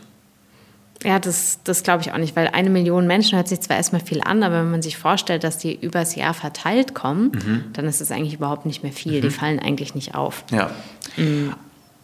Ja, 1.03 1.19
das, 1.19 1.59
das 1.63 1.83
glaube 1.83 2.01
ich 2.01 2.11
auch 2.11 2.17
nicht, 2.17 2.35
weil 2.35 2.47
eine 2.47 2.69
Million 2.69 3.05
Menschen 3.05 3.35
hört 3.35 3.47
sich 3.47 3.61
zwar 3.61 3.77
erstmal 3.77 4.01
viel 4.01 4.21
an, 4.21 4.41
aber 4.41 4.61
wenn 4.61 4.71
man 4.71 4.81
sich 4.81 4.97
vorstellt, 4.97 5.43
dass 5.43 5.57
die 5.57 5.75
übers 5.75 6.15
Jahr 6.15 6.33
verteilt 6.33 6.95
kommen, 6.95 7.31
mhm. 7.31 7.63
dann 7.73 7.85
ist 7.85 8.01
es 8.01 8.11
eigentlich 8.11 8.33
überhaupt 8.33 8.65
nicht 8.65 8.83
mehr 8.83 8.91
viel. 8.91 9.19
Mhm. 9.19 9.21
Die 9.21 9.29
fallen 9.29 9.59
eigentlich 9.59 9.93
nicht 9.93 10.15
auf. 10.15 10.43
Ja. 10.51 10.71
Mhm. 11.15 11.53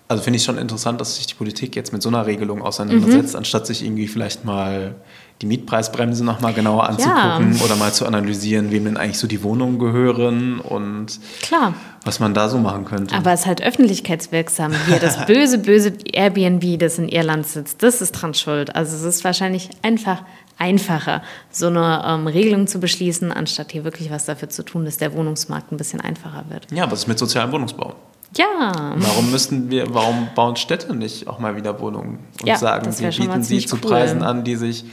Also 0.08 0.24
finde 0.24 0.38
ich 0.38 0.44
schon 0.44 0.58
interessant, 0.58 1.02
dass 1.02 1.16
sich 1.16 1.26
die 1.28 1.34
Politik 1.34 1.76
jetzt 1.76 1.92
mit 1.92 2.04
so 2.04 2.10
einer 2.10 2.26
Regelung 2.26 2.62
auseinandersetzt, 2.62 3.34
mhm. 3.34 3.40
anstatt 3.40 3.66
sich 3.66 3.84
irgendwie 3.84 4.08
vielleicht 4.08 4.46
mal 4.46 4.96
die 5.42 5.46
Mietpreisbremse 5.48 6.24
nochmal 6.24 6.54
genauer 6.54 6.88
anzugucken 6.88 7.58
ja. 7.58 7.66
oder 7.66 7.76
mal 7.76 7.94
zu 7.94 8.06
analysieren, 8.06 8.72
wem 8.72 8.86
denn 8.86 8.98
eigentlich 8.98 9.18
so 9.18 9.28
die 9.28 9.44
Wohnungen 9.44 9.78
gehören 9.80 10.60
und 10.60 11.20
Klar. 11.42 11.74
was 12.06 12.20
man 12.20 12.34
da 12.34 12.48
so 12.48 12.58
machen 12.58 12.86
könnte. 12.86 13.16
Aber 13.16 13.34
es 13.34 13.42
ist 13.42 13.46
halt 13.46 13.62
öffentlichkeitswirksam. 13.62 14.72
Hier 14.88 15.00
das 15.00 15.26
böse, 15.28 15.58
böse 15.58 15.94
Airbnb, 16.14 16.80
das 16.80 16.98
in 16.98 17.10
Irland 17.10 17.46
sitzt, 17.46 17.84
das 17.84 18.02
ist 18.02 18.14
dran 18.14 18.34
schuld. 18.34 18.76
Also 18.76 18.96
es 18.96 19.04
ist 19.04 19.24
wahrscheinlich 19.24 19.70
einfach 19.82 20.24
einfacher, 20.58 21.22
so 21.52 21.68
eine 21.68 22.04
ähm, 22.06 22.28
Regelung 22.28 22.68
zu 22.68 22.80
beschließen, 22.80 23.32
anstatt 23.32 23.72
hier 23.72 23.84
wirklich 23.84 24.12
was 24.12 24.26
dafür 24.26 24.50
zu 24.50 24.64
tun, 24.64 24.86
dass 24.86 24.98
der 24.98 25.14
Wohnungsmarkt 25.14 25.72
ein 25.72 25.78
bisschen 25.78 26.00
einfacher 26.00 26.46
wird. 26.50 26.72
Ja, 26.72 26.90
was 26.90 27.00
ist 27.00 27.08
mit 27.08 27.20
sozialem 27.20 27.52
Wohnungsbau? 27.52 27.96
Ja. 28.38 28.94
Warum 28.96 29.32
müssten 29.32 29.70
wir, 29.70 29.94
warum 29.94 30.30
bauen 30.36 30.56
Städte 30.56 30.96
nicht 30.96 31.28
auch 31.28 31.40
mal 31.40 31.56
wieder 31.56 31.80
Wohnungen 31.80 32.20
und 32.40 32.48
ja, 32.48 32.58
sagen, 32.58 32.92
wir 32.98 33.10
bieten 33.10 33.44
sie 33.44 33.66
zu 33.66 33.76
cool. 33.76 33.82
Preisen 33.82 34.24
an, 34.24 34.44
die 34.44 34.56
sich 34.56 34.86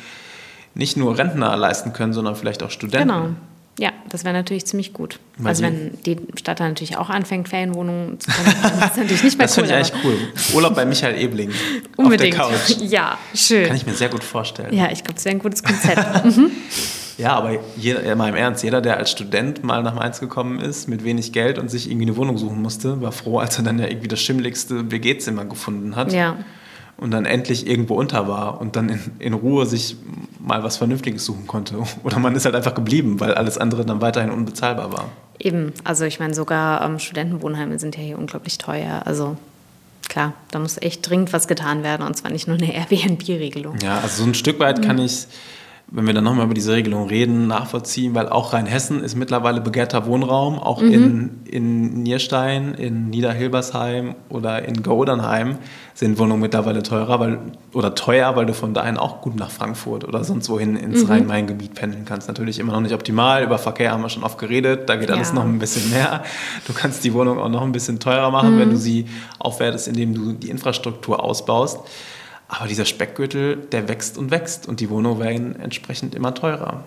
nicht 0.75 0.97
nur 0.97 1.19
Rentner 1.19 1.57
leisten 1.57 1.93
können, 1.93 2.12
sondern 2.12 2.37
vielleicht 2.37 2.62
auch 2.62 2.71
Studenten. 2.71 3.09
Genau. 3.09 3.29
Ja, 3.79 3.93
das 4.11 4.25
wäre 4.25 4.35
natürlich 4.35 4.67
ziemlich 4.67 4.93
gut. 4.93 5.19
Weil 5.39 5.49
also 5.49 5.62
wenn 5.62 5.97
die 6.05 6.19
Stadt 6.37 6.61
dann 6.61 6.69
natürlich 6.69 6.99
auch 6.99 7.09
anfängt, 7.09 7.49
Ferienwohnungen 7.49 8.21
zu 8.21 8.31
finden, 8.31 8.61
das 8.62 8.91
ist 8.91 8.97
natürlich 8.99 9.23
nicht 9.23 9.39
mehr 9.39 9.47
das 9.47 9.57
cool. 9.57 9.67
Das 9.67 9.89
finde 9.89 10.03
ich 10.03 10.05
eigentlich 10.05 10.05
cool. 10.05 10.55
Urlaub 10.55 10.75
bei 10.75 10.85
Michael 10.85 11.19
Ebling 11.19 11.50
Unbedingt. 11.97 12.39
auf 12.39 12.50
der 12.50 12.59
Couch. 12.59 12.83
Ja, 12.91 13.17
schön. 13.35 13.69
Kann 13.69 13.77
ich 13.77 13.87
mir 13.87 13.95
sehr 13.95 14.11
gut 14.11 14.23
vorstellen. 14.23 14.75
Ja, 14.75 14.91
ich 14.91 15.03
glaube, 15.03 15.15
das 15.15 15.25
wäre 15.25 15.37
ein 15.37 15.39
gutes 15.39 15.62
Konzept. 15.62 16.25
mhm. 16.37 16.50
Ja, 17.17 17.35
aber 17.35 17.59
jeder, 17.77 18.15
mal 18.17 18.29
im 18.29 18.35
Ernst, 18.35 18.65
jeder, 18.65 18.83
der 18.83 18.99
als 18.99 19.11
Student 19.12 19.65
mal 19.65 19.83
nach 19.83 19.95
Mainz 19.95 20.21
gekommen 20.21 20.59
ist, 20.59 20.89
mit 20.89 21.03
wenig 21.05 21.33
Geld 21.33 21.59
und 21.59 21.71
sich 21.71 21.87
irgendwie 21.91 22.07
eine 22.07 22.17
Wohnung 22.17 22.37
suchen 22.37 22.61
musste, 22.61 23.00
war 23.00 23.12
froh, 23.12 23.39
als 23.39 23.57
er 23.57 23.65
dann 23.65 23.79
ja 23.79 23.87
irgendwie 23.87 24.09
das 24.09 24.21
schimmligste 24.21 24.91
WG-Zimmer 24.91 25.47
gefunden 25.47 25.97
hat. 25.97 26.12
Ja 26.12 26.37
und 27.00 27.11
dann 27.11 27.25
endlich 27.25 27.66
irgendwo 27.66 27.95
unter 27.95 28.28
war 28.28 28.61
und 28.61 28.76
dann 28.76 28.90
in, 28.90 29.00
in, 29.19 29.33
Ruhe 29.33 29.64
sich 29.66 29.97
mal 30.38 30.62
was 30.62 30.76
Vernünftiges 30.76 31.25
suchen 31.25 31.47
konnte. 31.47 31.76
Oder 32.04 32.19
man 32.19 32.37
ist 32.37 32.45
halt 32.45 32.54
einfach 32.54 32.75
geblieben, 32.75 33.19
weil 33.21 33.35
alles 33.35 33.59
andere 33.59 33.85
dann 33.85 34.00
weiterhin 34.00 34.30
unbezahlbar 34.30 34.92
war. 34.92 35.09
Eben, 35.38 35.73
also 35.83 36.04
ich 36.04 36.21
meine, 36.21 36.35
sogar 36.35 36.85
ähm, 36.85 36.99
Studentenwohnheime 36.99 37.78
sind 37.78 37.97
ja 37.97 38.02
hier 38.02 38.19
unglaublich 38.19 38.59
teuer. 38.59 39.02
Also 39.07 39.38
klar, 40.09 40.35
da 40.50 40.59
muss 40.59 40.76
echt 40.76 41.09
dringend 41.09 41.33
was 41.33 41.49
getan 41.49 41.83
werden 41.83 42.07
und 42.07 42.14
zwar 42.16 42.30
nicht 42.30 42.47
nur 42.47 42.59
eine 42.59 42.75
Airbnb-Regelung. 42.75 43.78
Ja, 43.83 44.00
also 44.00 44.23
so 44.23 44.28
ein 44.28 44.35
Stück 44.35 44.61
weit 44.61 44.83
kann 44.83 44.97
mhm. 44.97 45.07
ich 45.07 45.26
wenn 45.92 46.06
wir 46.06 46.14
dann 46.14 46.23
nochmal 46.23 46.44
über 46.44 46.54
diese 46.54 46.73
Regelung 46.73 47.09
reden, 47.09 47.49
nachvollziehen, 47.49 48.14
weil 48.14 48.28
auch 48.28 48.52
Rheinhessen 48.52 49.02
ist 49.02 49.16
mittlerweile 49.16 49.61
begehrter 49.61 50.06
Wohnraum, 50.06 50.59
auch 50.59 50.80
mhm. 50.80 50.92
in, 50.92 51.30
in 51.47 52.02
Nierstein, 52.04 52.75
in 52.75 53.11
Niederhilbersheim 53.11 54.14
oder 54.28 54.64
in 54.64 54.82
Godernheim 54.82 55.59
sind 55.94 56.18
Wohnungen 56.18 56.40
mittlerweile 56.40 56.82
teurer 56.85 57.18
weil, 57.18 57.38
oder 57.75 57.94
teuer, 57.97 58.37
weil 58.37 58.47
du 58.47 58.54
von 58.54 58.73
dahin 58.73 58.97
auch 58.97 59.20
gut 59.20 59.35
nach 59.35 59.50
Frankfurt 59.50 60.04
oder 60.04 60.23
sonst 60.23 60.49
wohin 60.49 60.76
ins 60.76 61.02
mhm. 61.02 61.11
Rhein-Main-Gebiet 61.11 61.75
pendeln 61.75 62.04
kannst. 62.04 62.28
Natürlich 62.28 62.61
immer 62.61 62.73
noch 62.73 62.80
nicht 62.80 62.94
optimal, 62.94 63.42
über 63.42 63.59
Verkehr 63.59 63.90
haben 63.90 64.02
wir 64.02 64.09
schon 64.11 64.23
oft 64.23 64.38
geredet, 64.38 64.88
da 64.88 64.94
geht 64.94 65.11
alles 65.11 65.30
ja. 65.30 65.35
noch 65.35 65.44
ein 65.44 65.59
bisschen 65.59 65.90
mehr. 65.90 66.23
Du 66.66 66.73
kannst 66.73 67.02
die 67.02 67.12
Wohnung 67.14 67.38
auch 67.38 67.49
noch 67.49 67.62
ein 67.62 67.73
bisschen 67.73 67.99
teurer 67.99 68.30
machen, 68.30 68.54
mhm. 68.54 68.61
wenn 68.61 68.70
du 68.70 68.76
sie 68.76 69.06
aufwertest, 69.40 69.88
indem 69.88 70.14
du 70.14 70.32
die 70.32 70.50
Infrastruktur 70.50 71.23
ausbaust. 71.23 71.80
Aber 72.50 72.66
dieser 72.66 72.85
Speckgürtel, 72.85 73.57
der 73.57 73.88
wächst 73.88 74.19
und 74.19 74.33
wächst 74.33 74.66
und 74.66 74.80
die 74.80 74.90
Wohnungen 74.90 75.21
werden 75.21 75.61
entsprechend 75.61 76.16
immer 76.16 76.35
teurer. 76.35 76.83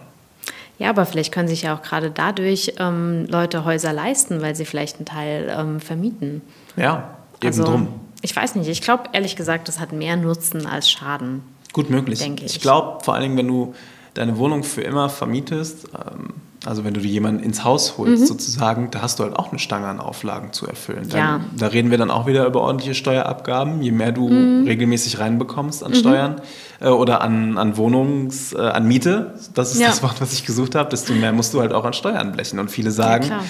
Ja, 0.78 0.90
aber 0.90 1.06
vielleicht 1.06 1.32
können 1.32 1.48
sich 1.48 1.62
ja 1.62 1.76
auch 1.76 1.82
gerade 1.82 2.12
dadurch 2.12 2.74
ähm, 2.80 3.26
Leute 3.30 3.64
Häuser 3.64 3.94
leisten, 3.94 4.42
weil 4.42 4.56
sie 4.56 4.66
vielleicht 4.66 4.98
einen 4.98 5.06
Teil 5.06 5.56
ähm, 5.58 5.80
vermieten. 5.80 6.42
Ja, 6.76 7.16
eben 7.42 7.48
also, 7.48 7.64
drum. 7.64 7.88
Ich 8.22 8.36
weiß 8.36 8.56
nicht, 8.56 8.68
ich 8.68 8.82
glaube 8.82 9.04
ehrlich 9.14 9.38
gesagt, 9.38 9.70
das 9.70 9.80
hat 9.80 9.94
mehr 9.94 10.18
Nutzen 10.18 10.66
als 10.66 10.92
Schaden. 10.92 11.44
Gut 11.72 11.90
möglich. 11.90 12.20
Denke 12.20 12.44
ich. 12.44 12.58
Ich 12.58 12.62
glaube 12.62 13.04
vor 13.04 13.14
allen 13.14 13.24
Dingen, 13.24 13.38
wenn 13.38 13.48
du 13.48 13.74
deine 14.14 14.38
Wohnung 14.38 14.64
für 14.64 14.82
immer 14.82 15.10
vermietest, 15.10 15.88
ähm, 15.94 16.34
also 16.66 16.84
wenn 16.84 16.94
du 16.94 17.02
dir 17.02 17.10
jemanden 17.10 17.44
ins 17.44 17.64
Haus 17.64 17.98
holst 17.98 18.22
mhm. 18.22 18.26
sozusagen, 18.28 18.92
da 18.92 19.02
hast 19.02 19.20
du 19.20 19.24
halt 19.24 19.36
auch 19.36 19.50
eine 19.50 19.60
Stange 19.60 19.88
an 19.88 20.00
Auflagen 20.00 20.54
zu 20.54 20.66
erfüllen. 20.66 21.10
Dann, 21.10 21.20
ja. 21.20 21.40
Da 21.58 21.68
reden 21.68 21.92
wir 21.92 21.98
dann 21.98 22.10
auch 22.10 22.26
wieder 22.26 22.46
über 22.46 22.62
ordentliche 22.62 22.94
Steuerabgaben. 22.94 23.82
Je 23.82 23.92
mehr 23.92 24.12
du 24.12 24.30
mhm. 24.30 24.66
regelmäßig 24.66 25.20
reinbekommst 25.20 25.84
an 25.84 25.92
mhm. 25.92 25.96
Steuern 25.96 26.42
äh, 26.80 26.88
oder 26.88 27.22
an, 27.22 27.58
an 27.58 27.76
Wohnungs-, 27.76 28.56
äh, 28.56 28.62
an 28.62 28.88
Miete, 28.88 29.34
das 29.54 29.74
ist 29.74 29.82
ja. 29.82 29.88
das 29.88 30.04
Wort, 30.04 30.22
was 30.22 30.34
ich 30.34 30.46
gesucht 30.46 30.76
habe, 30.76 30.90
desto 30.90 31.14
mehr 31.14 31.34
musst 31.34 31.54
du 31.54 31.60
halt 31.60 31.74
auch 31.74 31.86
an 31.86 31.94
Steuern 31.94 32.32
blechen. 32.32 32.60
Und 32.60 32.72
viele 32.72 32.92
sagen, 32.92 33.28
ja, 33.28 33.44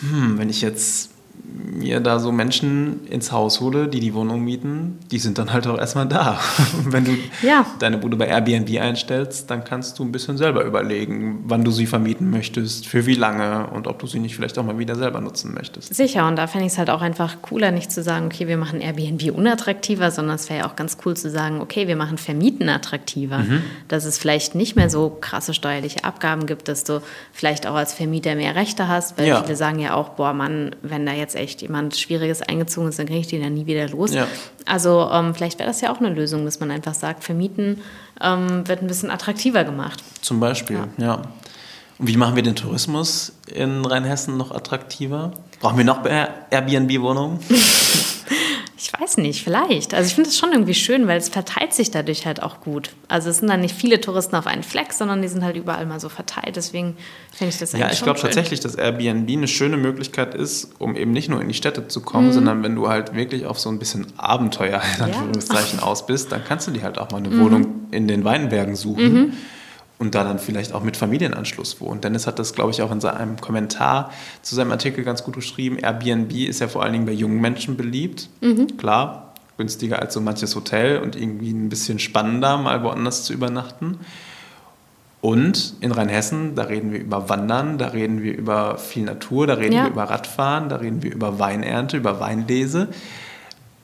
hm, 0.00 0.38
wenn 0.38 0.50
ich 0.50 0.60
jetzt 0.60 1.10
mir 1.42 2.00
da 2.00 2.18
so 2.18 2.32
Menschen 2.32 3.06
ins 3.06 3.32
Haus 3.32 3.60
hole, 3.60 3.88
die 3.88 4.00
die 4.00 4.14
Wohnung 4.14 4.42
mieten, 4.42 4.98
die 5.10 5.18
sind 5.18 5.38
dann 5.38 5.52
halt 5.52 5.66
auch 5.66 5.78
erstmal 5.78 6.06
da. 6.06 6.38
Wenn 6.84 7.04
du 7.04 7.12
ja. 7.42 7.66
deine 7.78 7.98
Bude 7.98 8.16
bei 8.16 8.26
Airbnb 8.26 8.80
einstellst, 8.80 9.50
dann 9.50 9.64
kannst 9.64 9.98
du 9.98 10.04
ein 10.04 10.12
bisschen 10.12 10.36
selber 10.36 10.64
überlegen, 10.64 11.44
wann 11.46 11.64
du 11.64 11.70
sie 11.70 11.86
vermieten 11.86 12.30
möchtest, 12.30 12.86
für 12.86 13.06
wie 13.06 13.14
lange 13.14 13.68
und 13.68 13.86
ob 13.86 13.98
du 13.98 14.06
sie 14.06 14.18
nicht 14.18 14.36
vielleicht 14.36 14.58
auch 14.58 14.64
mal 14.64 14.78
wieder 14.78 14.96
selber 14.96 15.20
nutzen 15.20 15.54
möchtest. 15.54 15.94
Sicher, 15.94 16.26
und 16.26 16.36
da 16.36 16.46
fände 16.46 16.66
ich 16.66 16.72
es 16.72 16.78
halt 16.78 16.90
auch 16.90 17.02
einfach 17.02 17.42
cooler, 17.42 17.70
nicht 17.70 17.90
zu 17.92 18.02
sagen, 18.02 18.26
okay, 18.26 18.46
wir 18.46 18.56
machen 18.56 18.80
Airbnb 18.80 19.36
unattraktiver, 19.36 20.10
sondern 20.10 20.36
es 20.36 20.48
wäre 20.48 20.60
ja 20.60 20.66
auch 20.66 20.76
ganz 20.76 20.98
cool 21.04 21.16
zu 21.16 21.30
sagen, 21.30 21.60
okay, 21.60 21.88
wir 21.88 21.96
machen 21.96 22.18
Vermieten 22.18 22.68
attraktiver. 22.68 23.38
Mhm. 23.38 23.62
Dass 23.88 24.04
es 24.04 24.18
vielleicht 24.18 24.54
nicht 24.54 24.76
mehr 24.76 24.90
so 24.90 25.16
krasse 25.20 25.54
steuerliche 25.54 26.04
Abgaben 26.04 26.46
gibt, 26.46 26.68
dass 26.68 26.84
du 26.84 27.02
vielleicht 27.32 27.66
auch 27.66 27.74
als 27.74 27.92
Vermieter 27.92 28.34
mehr 28.34 28.54
Rechte 28.54 28.88
hast, 28.88 29.18
weil 29.18 29.28
ja. 29.28 29.42
viele 29.42 29.56
sagen 29.56 29.78
ja 29.78 29.94
auch, 29.94 30.10
boah 30.10 30.32
Mann, 30.32 30.76
wenn 30.82 31.06
da 31.06 31.12
jetzt 31.12 31.29
echt 31.34 31.62
jemand 31.62 31.96
Schwieriges 31.96 32.42
eingezogen 32.42 32.88
ist, 32.88 32.98
dann 32.98 33.06
kriege 33.06 33.20
ich 33.20 33.26
den 33.26 33.42
dann 33.42 33.54
nie 33.54 33.66
wieder 33.66 33.88
los. 33.88 34.12
Ja. 34.12 34.26
Also 34.66 35.08
ähm, 35.12 35.34
vielleicht 35.34 35.58
wäre 35.58 35.68
das 35.68 35.80
ja 35.80 35.92
auch 35.92 35.98
eine 35.98 36.10
Lösung, 36.10 36.44
dass 36.44 36.60
man 36.60 36.70
einfach 36.70 36.94
sagt, 36.94 37.24
vermieten 37.24 37.80
ähm, 38.20 38.66
wird 38.66 38.82
ein 38.82 38.86
bisschen 38.86 39.10
attraktiver 39.10 39.64
gemacht. 39.64 40.02
Zum 40.20 40.40
Beispiel, 40.40 40.76
ja. 40.98 41.04
ja. 41.04 41.22
Und 41.98 42.08
wie 42.08 42.16
machen 42.16 42.34
wir 42.34 42.42
den 42.42 42.56
Tourismus 42.56 43.32
in 43.46 43.84
Rheinhessen 43.84 44.38
noch 44.38 44.52
attraktiver? 44.52 45.32
Brauchen 45.60 45.76
wir 45.76 45.84
noch 45.84 46.04
Airbnb-Wohnungen? 46.04 47.40
Ich 48.82 48.90
weiß 48.98 49.18
nicht, 49.18 49.44
vielleicht. 49.44 49.92
Also 49.92 50.06
ich 50.06 50.14
finde 50.14 50.30
es 50.30 50.38
schon 50.38 50.52
irgendwie 50.52 50.72
schön, 50.72 51.06
weil 51.06 51.18
es 51.18 51.28
verteilt 51.28 51.74
sich 51.74 51.90
dadurch 51.90 52.24
halt 52.24 52.42
auch 52.42 52.60
gut. 52.60 52.92
Also 53.08 53.28
es 53.28 53.38
sind 53.38 53.50
dann 53.50 53.60
nicht 53.60 53.74
viele 53.74 54.00
Touristen 54.00 54.36
auf 54.36 54.46
einen 54.46 54.62
Fleck, 54.62 54.94
sondern 54.94 55.20
die 55.20 55.28
sind 55.28 55.44
halt 55.44 55.54
überall 55.54 55.84
mal 55.84 56.00
so 56.00 56.08
verteilt. 56.08 56.56
Deswegen 56.56 56.96
finde 57.30 57.52
ich 57.52 57.58
das 57.58 57.74
eigentlich 57.74 57.86
Ja, 57.86 57.92
ich 57.92 58.02
glaube 58.02 58.18
tatsächlich, 58.18 58.60
dass 58.60 58.76
Airbnb 58.76 59.28
eine 59.28 59.48
schöne 59.48 59.76
Möglichkeit 59.76 60.34
ist, 60.34 60.70
um 60.78 60.96
eben 60.96 61.10
nicht 61.10 61.28
nur 61.28 61.42
in 61.42 61.48
die 61.48 61.54
Städte 61.54 61.88
zu 61.88 62.00
kommen, 62.00 62.28
mhm. 62.28 62.32
sondern 62.32 62.62
wenn 62.62 62.74
du 62.74 62.88
halt 62.88 63.14
wirklich 63.14 63.44
auf 63.44 63.60
so 63.60 63.68
ein 63.68 63.78
bisschen 63.78 64.06
Abenteuer 64.16 64.80
in 64.96 65.02
Anführungszeichen 65.04 65.80
ja. 65.80 65.84
aus 65.84 66.06
bist, 66.06 66.32
dann 66.32 66.42
kannst 66.42 66.66
du 66.66 66.70
dir 66.70 66.82
halt 66.82 66.96
auch 66.96 67.10
mal 67.10 67.18
eine 67.18 67.28
mhm. 67.28 67.40
Wohnung 67.40 67.66
in 67.90 68.08
den 68.08 68.24
Weinbergen 68.24 68.76
suchen. 68.76 69.12
Mhm 69.12 69.32
und 70.00 70.14
da 70.14 70.24
dann 70.24 70.38
vielleicht 70.38 70.72
auch 70.72 70.82
mit 70.82 70.96
Familienanschluss 70.96 71.78
wohnt. 71.80 72.04
Dennis 72.04 72.26
hat 72.26 72.38
das, 72.38 72.54
glaube 72.54 72.70
ich, 72.70 72.80
auch 72.80 72.90
in 72.90 73.02
seinem 73.02 73.38
Kommentar 73.38 74.10
zu 74.40 74.54
seinem 74.54 74.72
Artikel 74.72 75.04
ganz 75.04 75.22
gut 75.22 75.34
beschrieben. 75.34 75.76
Airbnb 75.76 76.32
ist 76.32 76.60
ja 76.60 76.68
vor 76.68 76.82
allen 76.82 76.94
Dingen 76.94 77.04
bei 77.04 77.12
jungen 77.12 77.38
Menschen 77.38 77.76
beliebt. 77.76 78.30
Mhm. 78.40 78.78
Klar, 78.78 79.34
günstiger 79.58 80.00
als 80.00 80.14
so 80.14 80.22
manches 80.22 80.56
Hotel 80.56 81.00
und 81.00 81.16
irgendwie 81.16 81.50
ein 81.50 81.68
bisschen 81.68 81.98
spannender, 81.98 82.56
mal 82.56 82.82
woanders 82.82 83.24
zu 83.24 83.34
übernachten. 83.34 84.00
Und 85.20 85.74
in 85.80 85.92
Rheinhessen, 85.92 86.54
da 86.54 86.62
reden 86.62 86.92
wir 86.92 87.00
über 87.00 87.28
Wandern, 87.28 87.76
da 87.76 87.88
reden 87.88 88.22
wir 88.22 88.34
über 88.34 88.78
viel 88.78 89.04
Natur, 89.04 89.46
da 89.46 89.54
reden 89.54 89.74
ja. 89.74 89.84
wir 89.84 89.90
über 89.90 90.04
Radfahren, 90.04 90.70
da 90.70 90.76
reden 90.76 91.02
wir 91.02 91.12
über 91.12 91.38
Weinernte, 91.38 91.98
über 91.98 92.20
Weinlese 92.20 92.88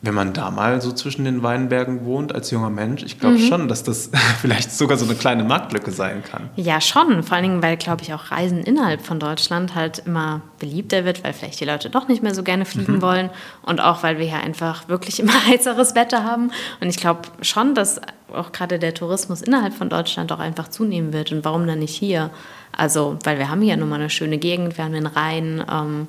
wenn 0.06 0.14
man 0.14 0.32
da 0.32 0.50
mal 0.50 0.80
so 0.80 0.92
zwischen 0.92 1.24
den 1.24 1.42
Weinbergen 1.42 2.04
wohnt 2.04 2.34
als 2.34 2.50
junger 2.50 2.70
Mensch, 2.70 3.02
ich 3.02 3.18
glaube 3.18 3.36
mhm. 3.36 3.48
schon, 3.48 3.68
dass 3.68 3.82
das 3.82 4.10
vielleicht 4.40 4.72
sogar 4.72 4.96
so 4.96 5.04
eine 5.04 5.14
kleine 5.14 5.44
Marktlücke 5.44 5.90
sein 5.90 6.22
kann. 6.22 6.48
Ja, 6.56 6.80
schon. 6.80 7.22
Vor 7.22 7.36
allen 7.36 7.42
Dingen, 7.42 7.62
weil, 7.62 7.76
glaube 7.76 8.02
ich, 8.02 8.14
auch 8.14 8.30
Reisen 8.30 8.62
innerhalb 8.62 9.02
von 9.02 9.20
Deutschland 9.20 9.74
halt 9.74 10.02
immer 10.06 10.40
beliebter 10.58 11.04
wird, 11.04 11.24
weil 11.24 11.32
vielleicht 11.32 11.60
die 11.60 11.64
Leute 11.64 11.90
doch 11.90 12.08
nicht 12.08 12.22
mehr 12.22 12.34
so 12.34 12.42
gerne 12.42 12.64
fliegen 12.64 12.94
mhm. 12.94 13.02
wollen 13.02 13.30
und 13.62 13.80
auch, 13.80 14.02
weil 14.02 14.18
wir 14.18 14.26
hier 14.26 14.40
einfach 14.40 14.88
wirklich 14.88 15.20
immer 15.20 15.34
heißeres 15.46 15.94
Wetter 15.94 16.24
haben. 16.24 16.50
Und 16.80 16.88
ich 16.88 16.96
glaube 16.96 17.22
schon, 17.42 17.74
dass 17.74 18.00
auch 18.32 18.52
gerade 18.52 18.78
der 18.78 18.94
Tourismus 18.94 19.42
innerhalb 19.42 19.74
von 19.74 19.88
Deutschland 19.88 20.32
auch 20.32 20.38
einfach 20.38 20.68
zunehmen 20.68 21.12
wird. 21.12 21.32
Und 21.32 21.44
warum 21.44 21.66
dann 21.66 21.80
nicht 21.80 21.94
hier? 21.94 22.30
Also, 22.76 23.18
weil 23.24 23.38
wir 23.38 23.50
haben 23.50 23.62
hier 23.62 23.76
nun 23.76 23.88
mal 23.88 23.96
eine 23.96 24.10
schöne 24.10 24.38
Gegend, 24.38 24.76
wir 24.78 24.84
haben 24.84 24.92
den 24.92 25.06
Rhein. 25.06 25.64
Ähm, 25.70 26.08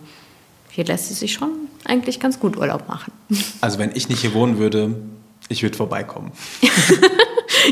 hier 0.69 0.85
lässt 0.85 1.11
es 1.11 1.19
sich 1.19 1.33
schon 1.33 1.51
eigentlich 1.85 2.19
ganz 2.19 2.39
gut 2.39 2.57
Urlaub 2.57 2.87
machen. 2.87 3.11
Also 3.61 3.79
wenn 3.79 3.91
ich 3.95 4.09
nicht 4.09 4.21
hier 4.21 4.33
wohnen 4.33 4.57
würde, 4.57 4.95
ich 5.49 5.63
würde 5.63 5.75
vorbeikommen. 5.75 6.31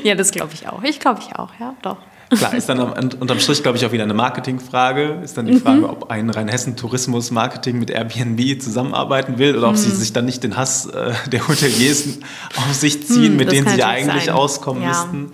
ja, 0.03 0.15
das 0.15 0.31
glaube 0.31 0.53
ich 0.53 0.67
auch. 0.67 0.83
Ich 0.83 0.99
glaube 0.99 1.21
ich 1.21 1.35
auch, 1.35 1.49
ja, 1.59 1.75
doch. 1.81 1.97
Klar, 2.29 2.55
ist 2.55 2.67
dann 2.67 2.79
unterm 2.79 3.39
Strich, 3.39 3.61
glaube 3.61 3.77
ich, 3.77 3.85
auch 3.85 3.91
wieder 3.91 4.03
eine 4.03 4.15
Marketingfrage. 4.15 5.19
Ist 5.23 5.37
dann 5.37 5.45
die 5.45 5.59
Frage, 5.59 5.79
mhm. 5.79 5.83
ob 5.85 6.09
ein 6.09 6.29
Rheinhessen-Tourismus-Marketing 6.29 7.77
mit 7.77 7.91
Airbnb 7.91 8.61
zusammenarbeiten 8.61 9.37
will 9.37 9.55
oder 9.55 9.67
ob 9.67 9.73
mhm. 9.73 9.79
sie 9.79 9.91
sich 9.91 10.11
dann 10.11 10.25
nicht 10.25 10.43
den 10.43 10.57
Hass 10.57 10.87
äh, 10.87 11.13
der 11.31 11.47
Hoteliers 11.47 12.05
auf 12.57 12.73
sich 12.73 13.05
ziehen, 13.05 13.33
mhm, 13.33 13.37
mit 13.37 13.51
denen 13.51 13.67
sie 13.67 13.83
eigentlich 13.83 14.25
sein. 14.25 14.35
auskommen 14.35 14.81
ja. 14.81 14.89
müssten. 14.89 15.31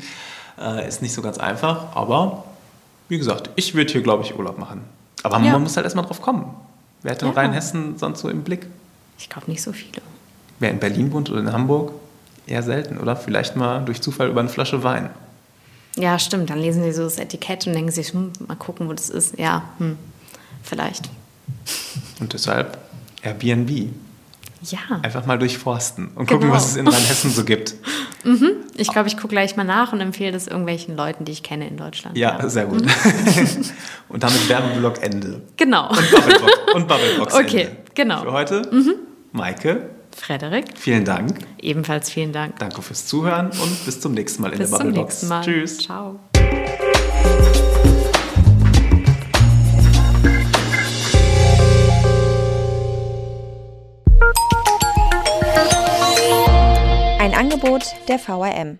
Äh, 0.60 0.88
ist 0.88 1.02
nicht 1.02 1.14
so 1.14 1.22
ganz 1.22 1.38
einfach, 1.38 1.96
aber 1.96 2.44
wie 3.08 3.18
gesagt, 3.18 3.50
ich 3.56 3.74
würde 3.74 3.92
hier, 3.92 4.02
glaube 4.02 4.24
ich, 4.24 4.38
Urlaub 4.38 4.58
machen. 4.58 4.82
Aber 5.24 5.40
ja. 5.40 5.54
man 5.54 5.64
muss 5.64 5.76
halt 5.76 5.86
erstmal 5.86 6.06
drauf 6.06 6.22
kommen. 6.22 6.54
Wer 7.04 7.14
hat 7.14 7.22
in 7.22 7.30
ja. 7.30 7.34
Rheinhessen 7.34 7.98
sonst 7.98 8.22
so 8.22 8.30
im 8.30 8.44
Blick? 8.44 8.68
Ich 9.18 9.30
glaube 9.30 9.50
nicht 9.50 9.62
so 9.62 9.72
viele. 9.72 10.02
Wer 10.60 10.72
in 10.72 10.80
Berlin 10.80 11.12
wohnt 11.12 11.30
oder 11.30 11.40
in 11.40 11.52
Hamburg? 11.52 11.94
Eher 12.48 12.64
selten, 12.64 12.98
oder? 12.98 13.16
Vielleicht 13.16 13.56
mal 13.56 13.84
durch 13.86 14.02
Zufall 14.02 14.30
über 14.30 14.40
eine 14.40 14.50
Flasche 14.50 14.84
Wein. 14.84 15.10
Ja, 15.96 16.18
stimmt. 16.20 16.50
Dann 16.50 16.60
lesen 16.60 16.84
sie 16.84 16.92
so 16.92 17.04
das 17.04 17.18
Etikett 17.18 17.68
und 17.68 17.74
denken 17.74 17.92
sich, 17.92 18.14
hm, 18.14 18.32
mal 18.48 18.56
gucken, 18.56 18.88
wo 18.88 18.94
das 18.94 19.10
ist. 19.10 19.38
Ja, 19.38 19.64
hm, 19.78 19.98
vielleicht. 20.64 21.10
Und 22.20 22.34
deshalb 22.34 22.78
Airbnb. 23.22 23.90
Ja. 24.64 24.80
Einfach 25.02 25.26
mal 25.26 25.40
durchforsten 25.40 26.10
und 26.10 26.28
genau. 26.28 26.40
gucken, 26.40 26.52
was 26.52 26.72
es 26.72 26.76
in 26.76 26.88
Rheinhessen 26.88 27.32
so 27.32 27.44
gibt. 27.44 27.76
Mhm. 28.24 28.52
Ich 28.76 28.88
glaube, 28.90 29.08
ich 29.08 29.16
gucke 29.16 29.30
gleich 29.30 29.56
mal 29.56 29.64
nach 29.64 29.94
und 29.94 30.00
empfehle 30.00 30.32
das 30.32 30.46
irgendwelchen 30.46 30.96
Leuten, 30.96 31.26
die 31.26 31.32
ich 31.32 31.42
kenne 31.42 31.68
in 31.68 31.76
Deutschland. 31.76 32.16
Ja, 32.16 32.38
ja. 32.38 32.50
sehr 32.50 32.66
gut. 32.66 32.86
Mhm. 32.86 33.66
und 34.10 34.22
damit 34.22 34.48
Werbeblock 34.48 35.02
Ende. 35.02 35.42
Genau. 35.58 35.90
Und 35.90 36.12
Bubblebox, 36.12 36.54
und 36.76 36.88
Bubblebox 36.88 37.34
Okay, 37.34 37.62
Ende. 37.62 37.78
genau. 37.96 38.22
Für 38.22 38.32
heute, 38.32 38.62
mhm. 38.72 38.94
Maike. 39.32 39.90
Frederik. 40.16 40.66
Vielen 40.76 41.04
Dank. 41.04 41.40
Ebenfalls 41.60 42.12
vielen 42.12 42.32
Dank. 42.32 42.60
Danke 42.60 42.84
fürs 42.84 43.08
Zuhören 43.08 43.48
und 43.48 43.86
bis 43.86 44.00
zum 44.00 44.14
nächsten 44.14 44.44
Mal 44.44 44.52
in 44.52 44.60
bis 44.60 44.70
der 44.70 44.78
Bubblebox. 44.78 45.08
Bis 45.08 45.20
zum 45.22 45.30
nächsten 45.30 45.52
Mal. 45.52 45.62
Tschüss. 45.62 45.78
Ciao. 45.80 46.20
Angebot 57.52 57.84
der 58.08 58.18
VRM. 58.18 58.80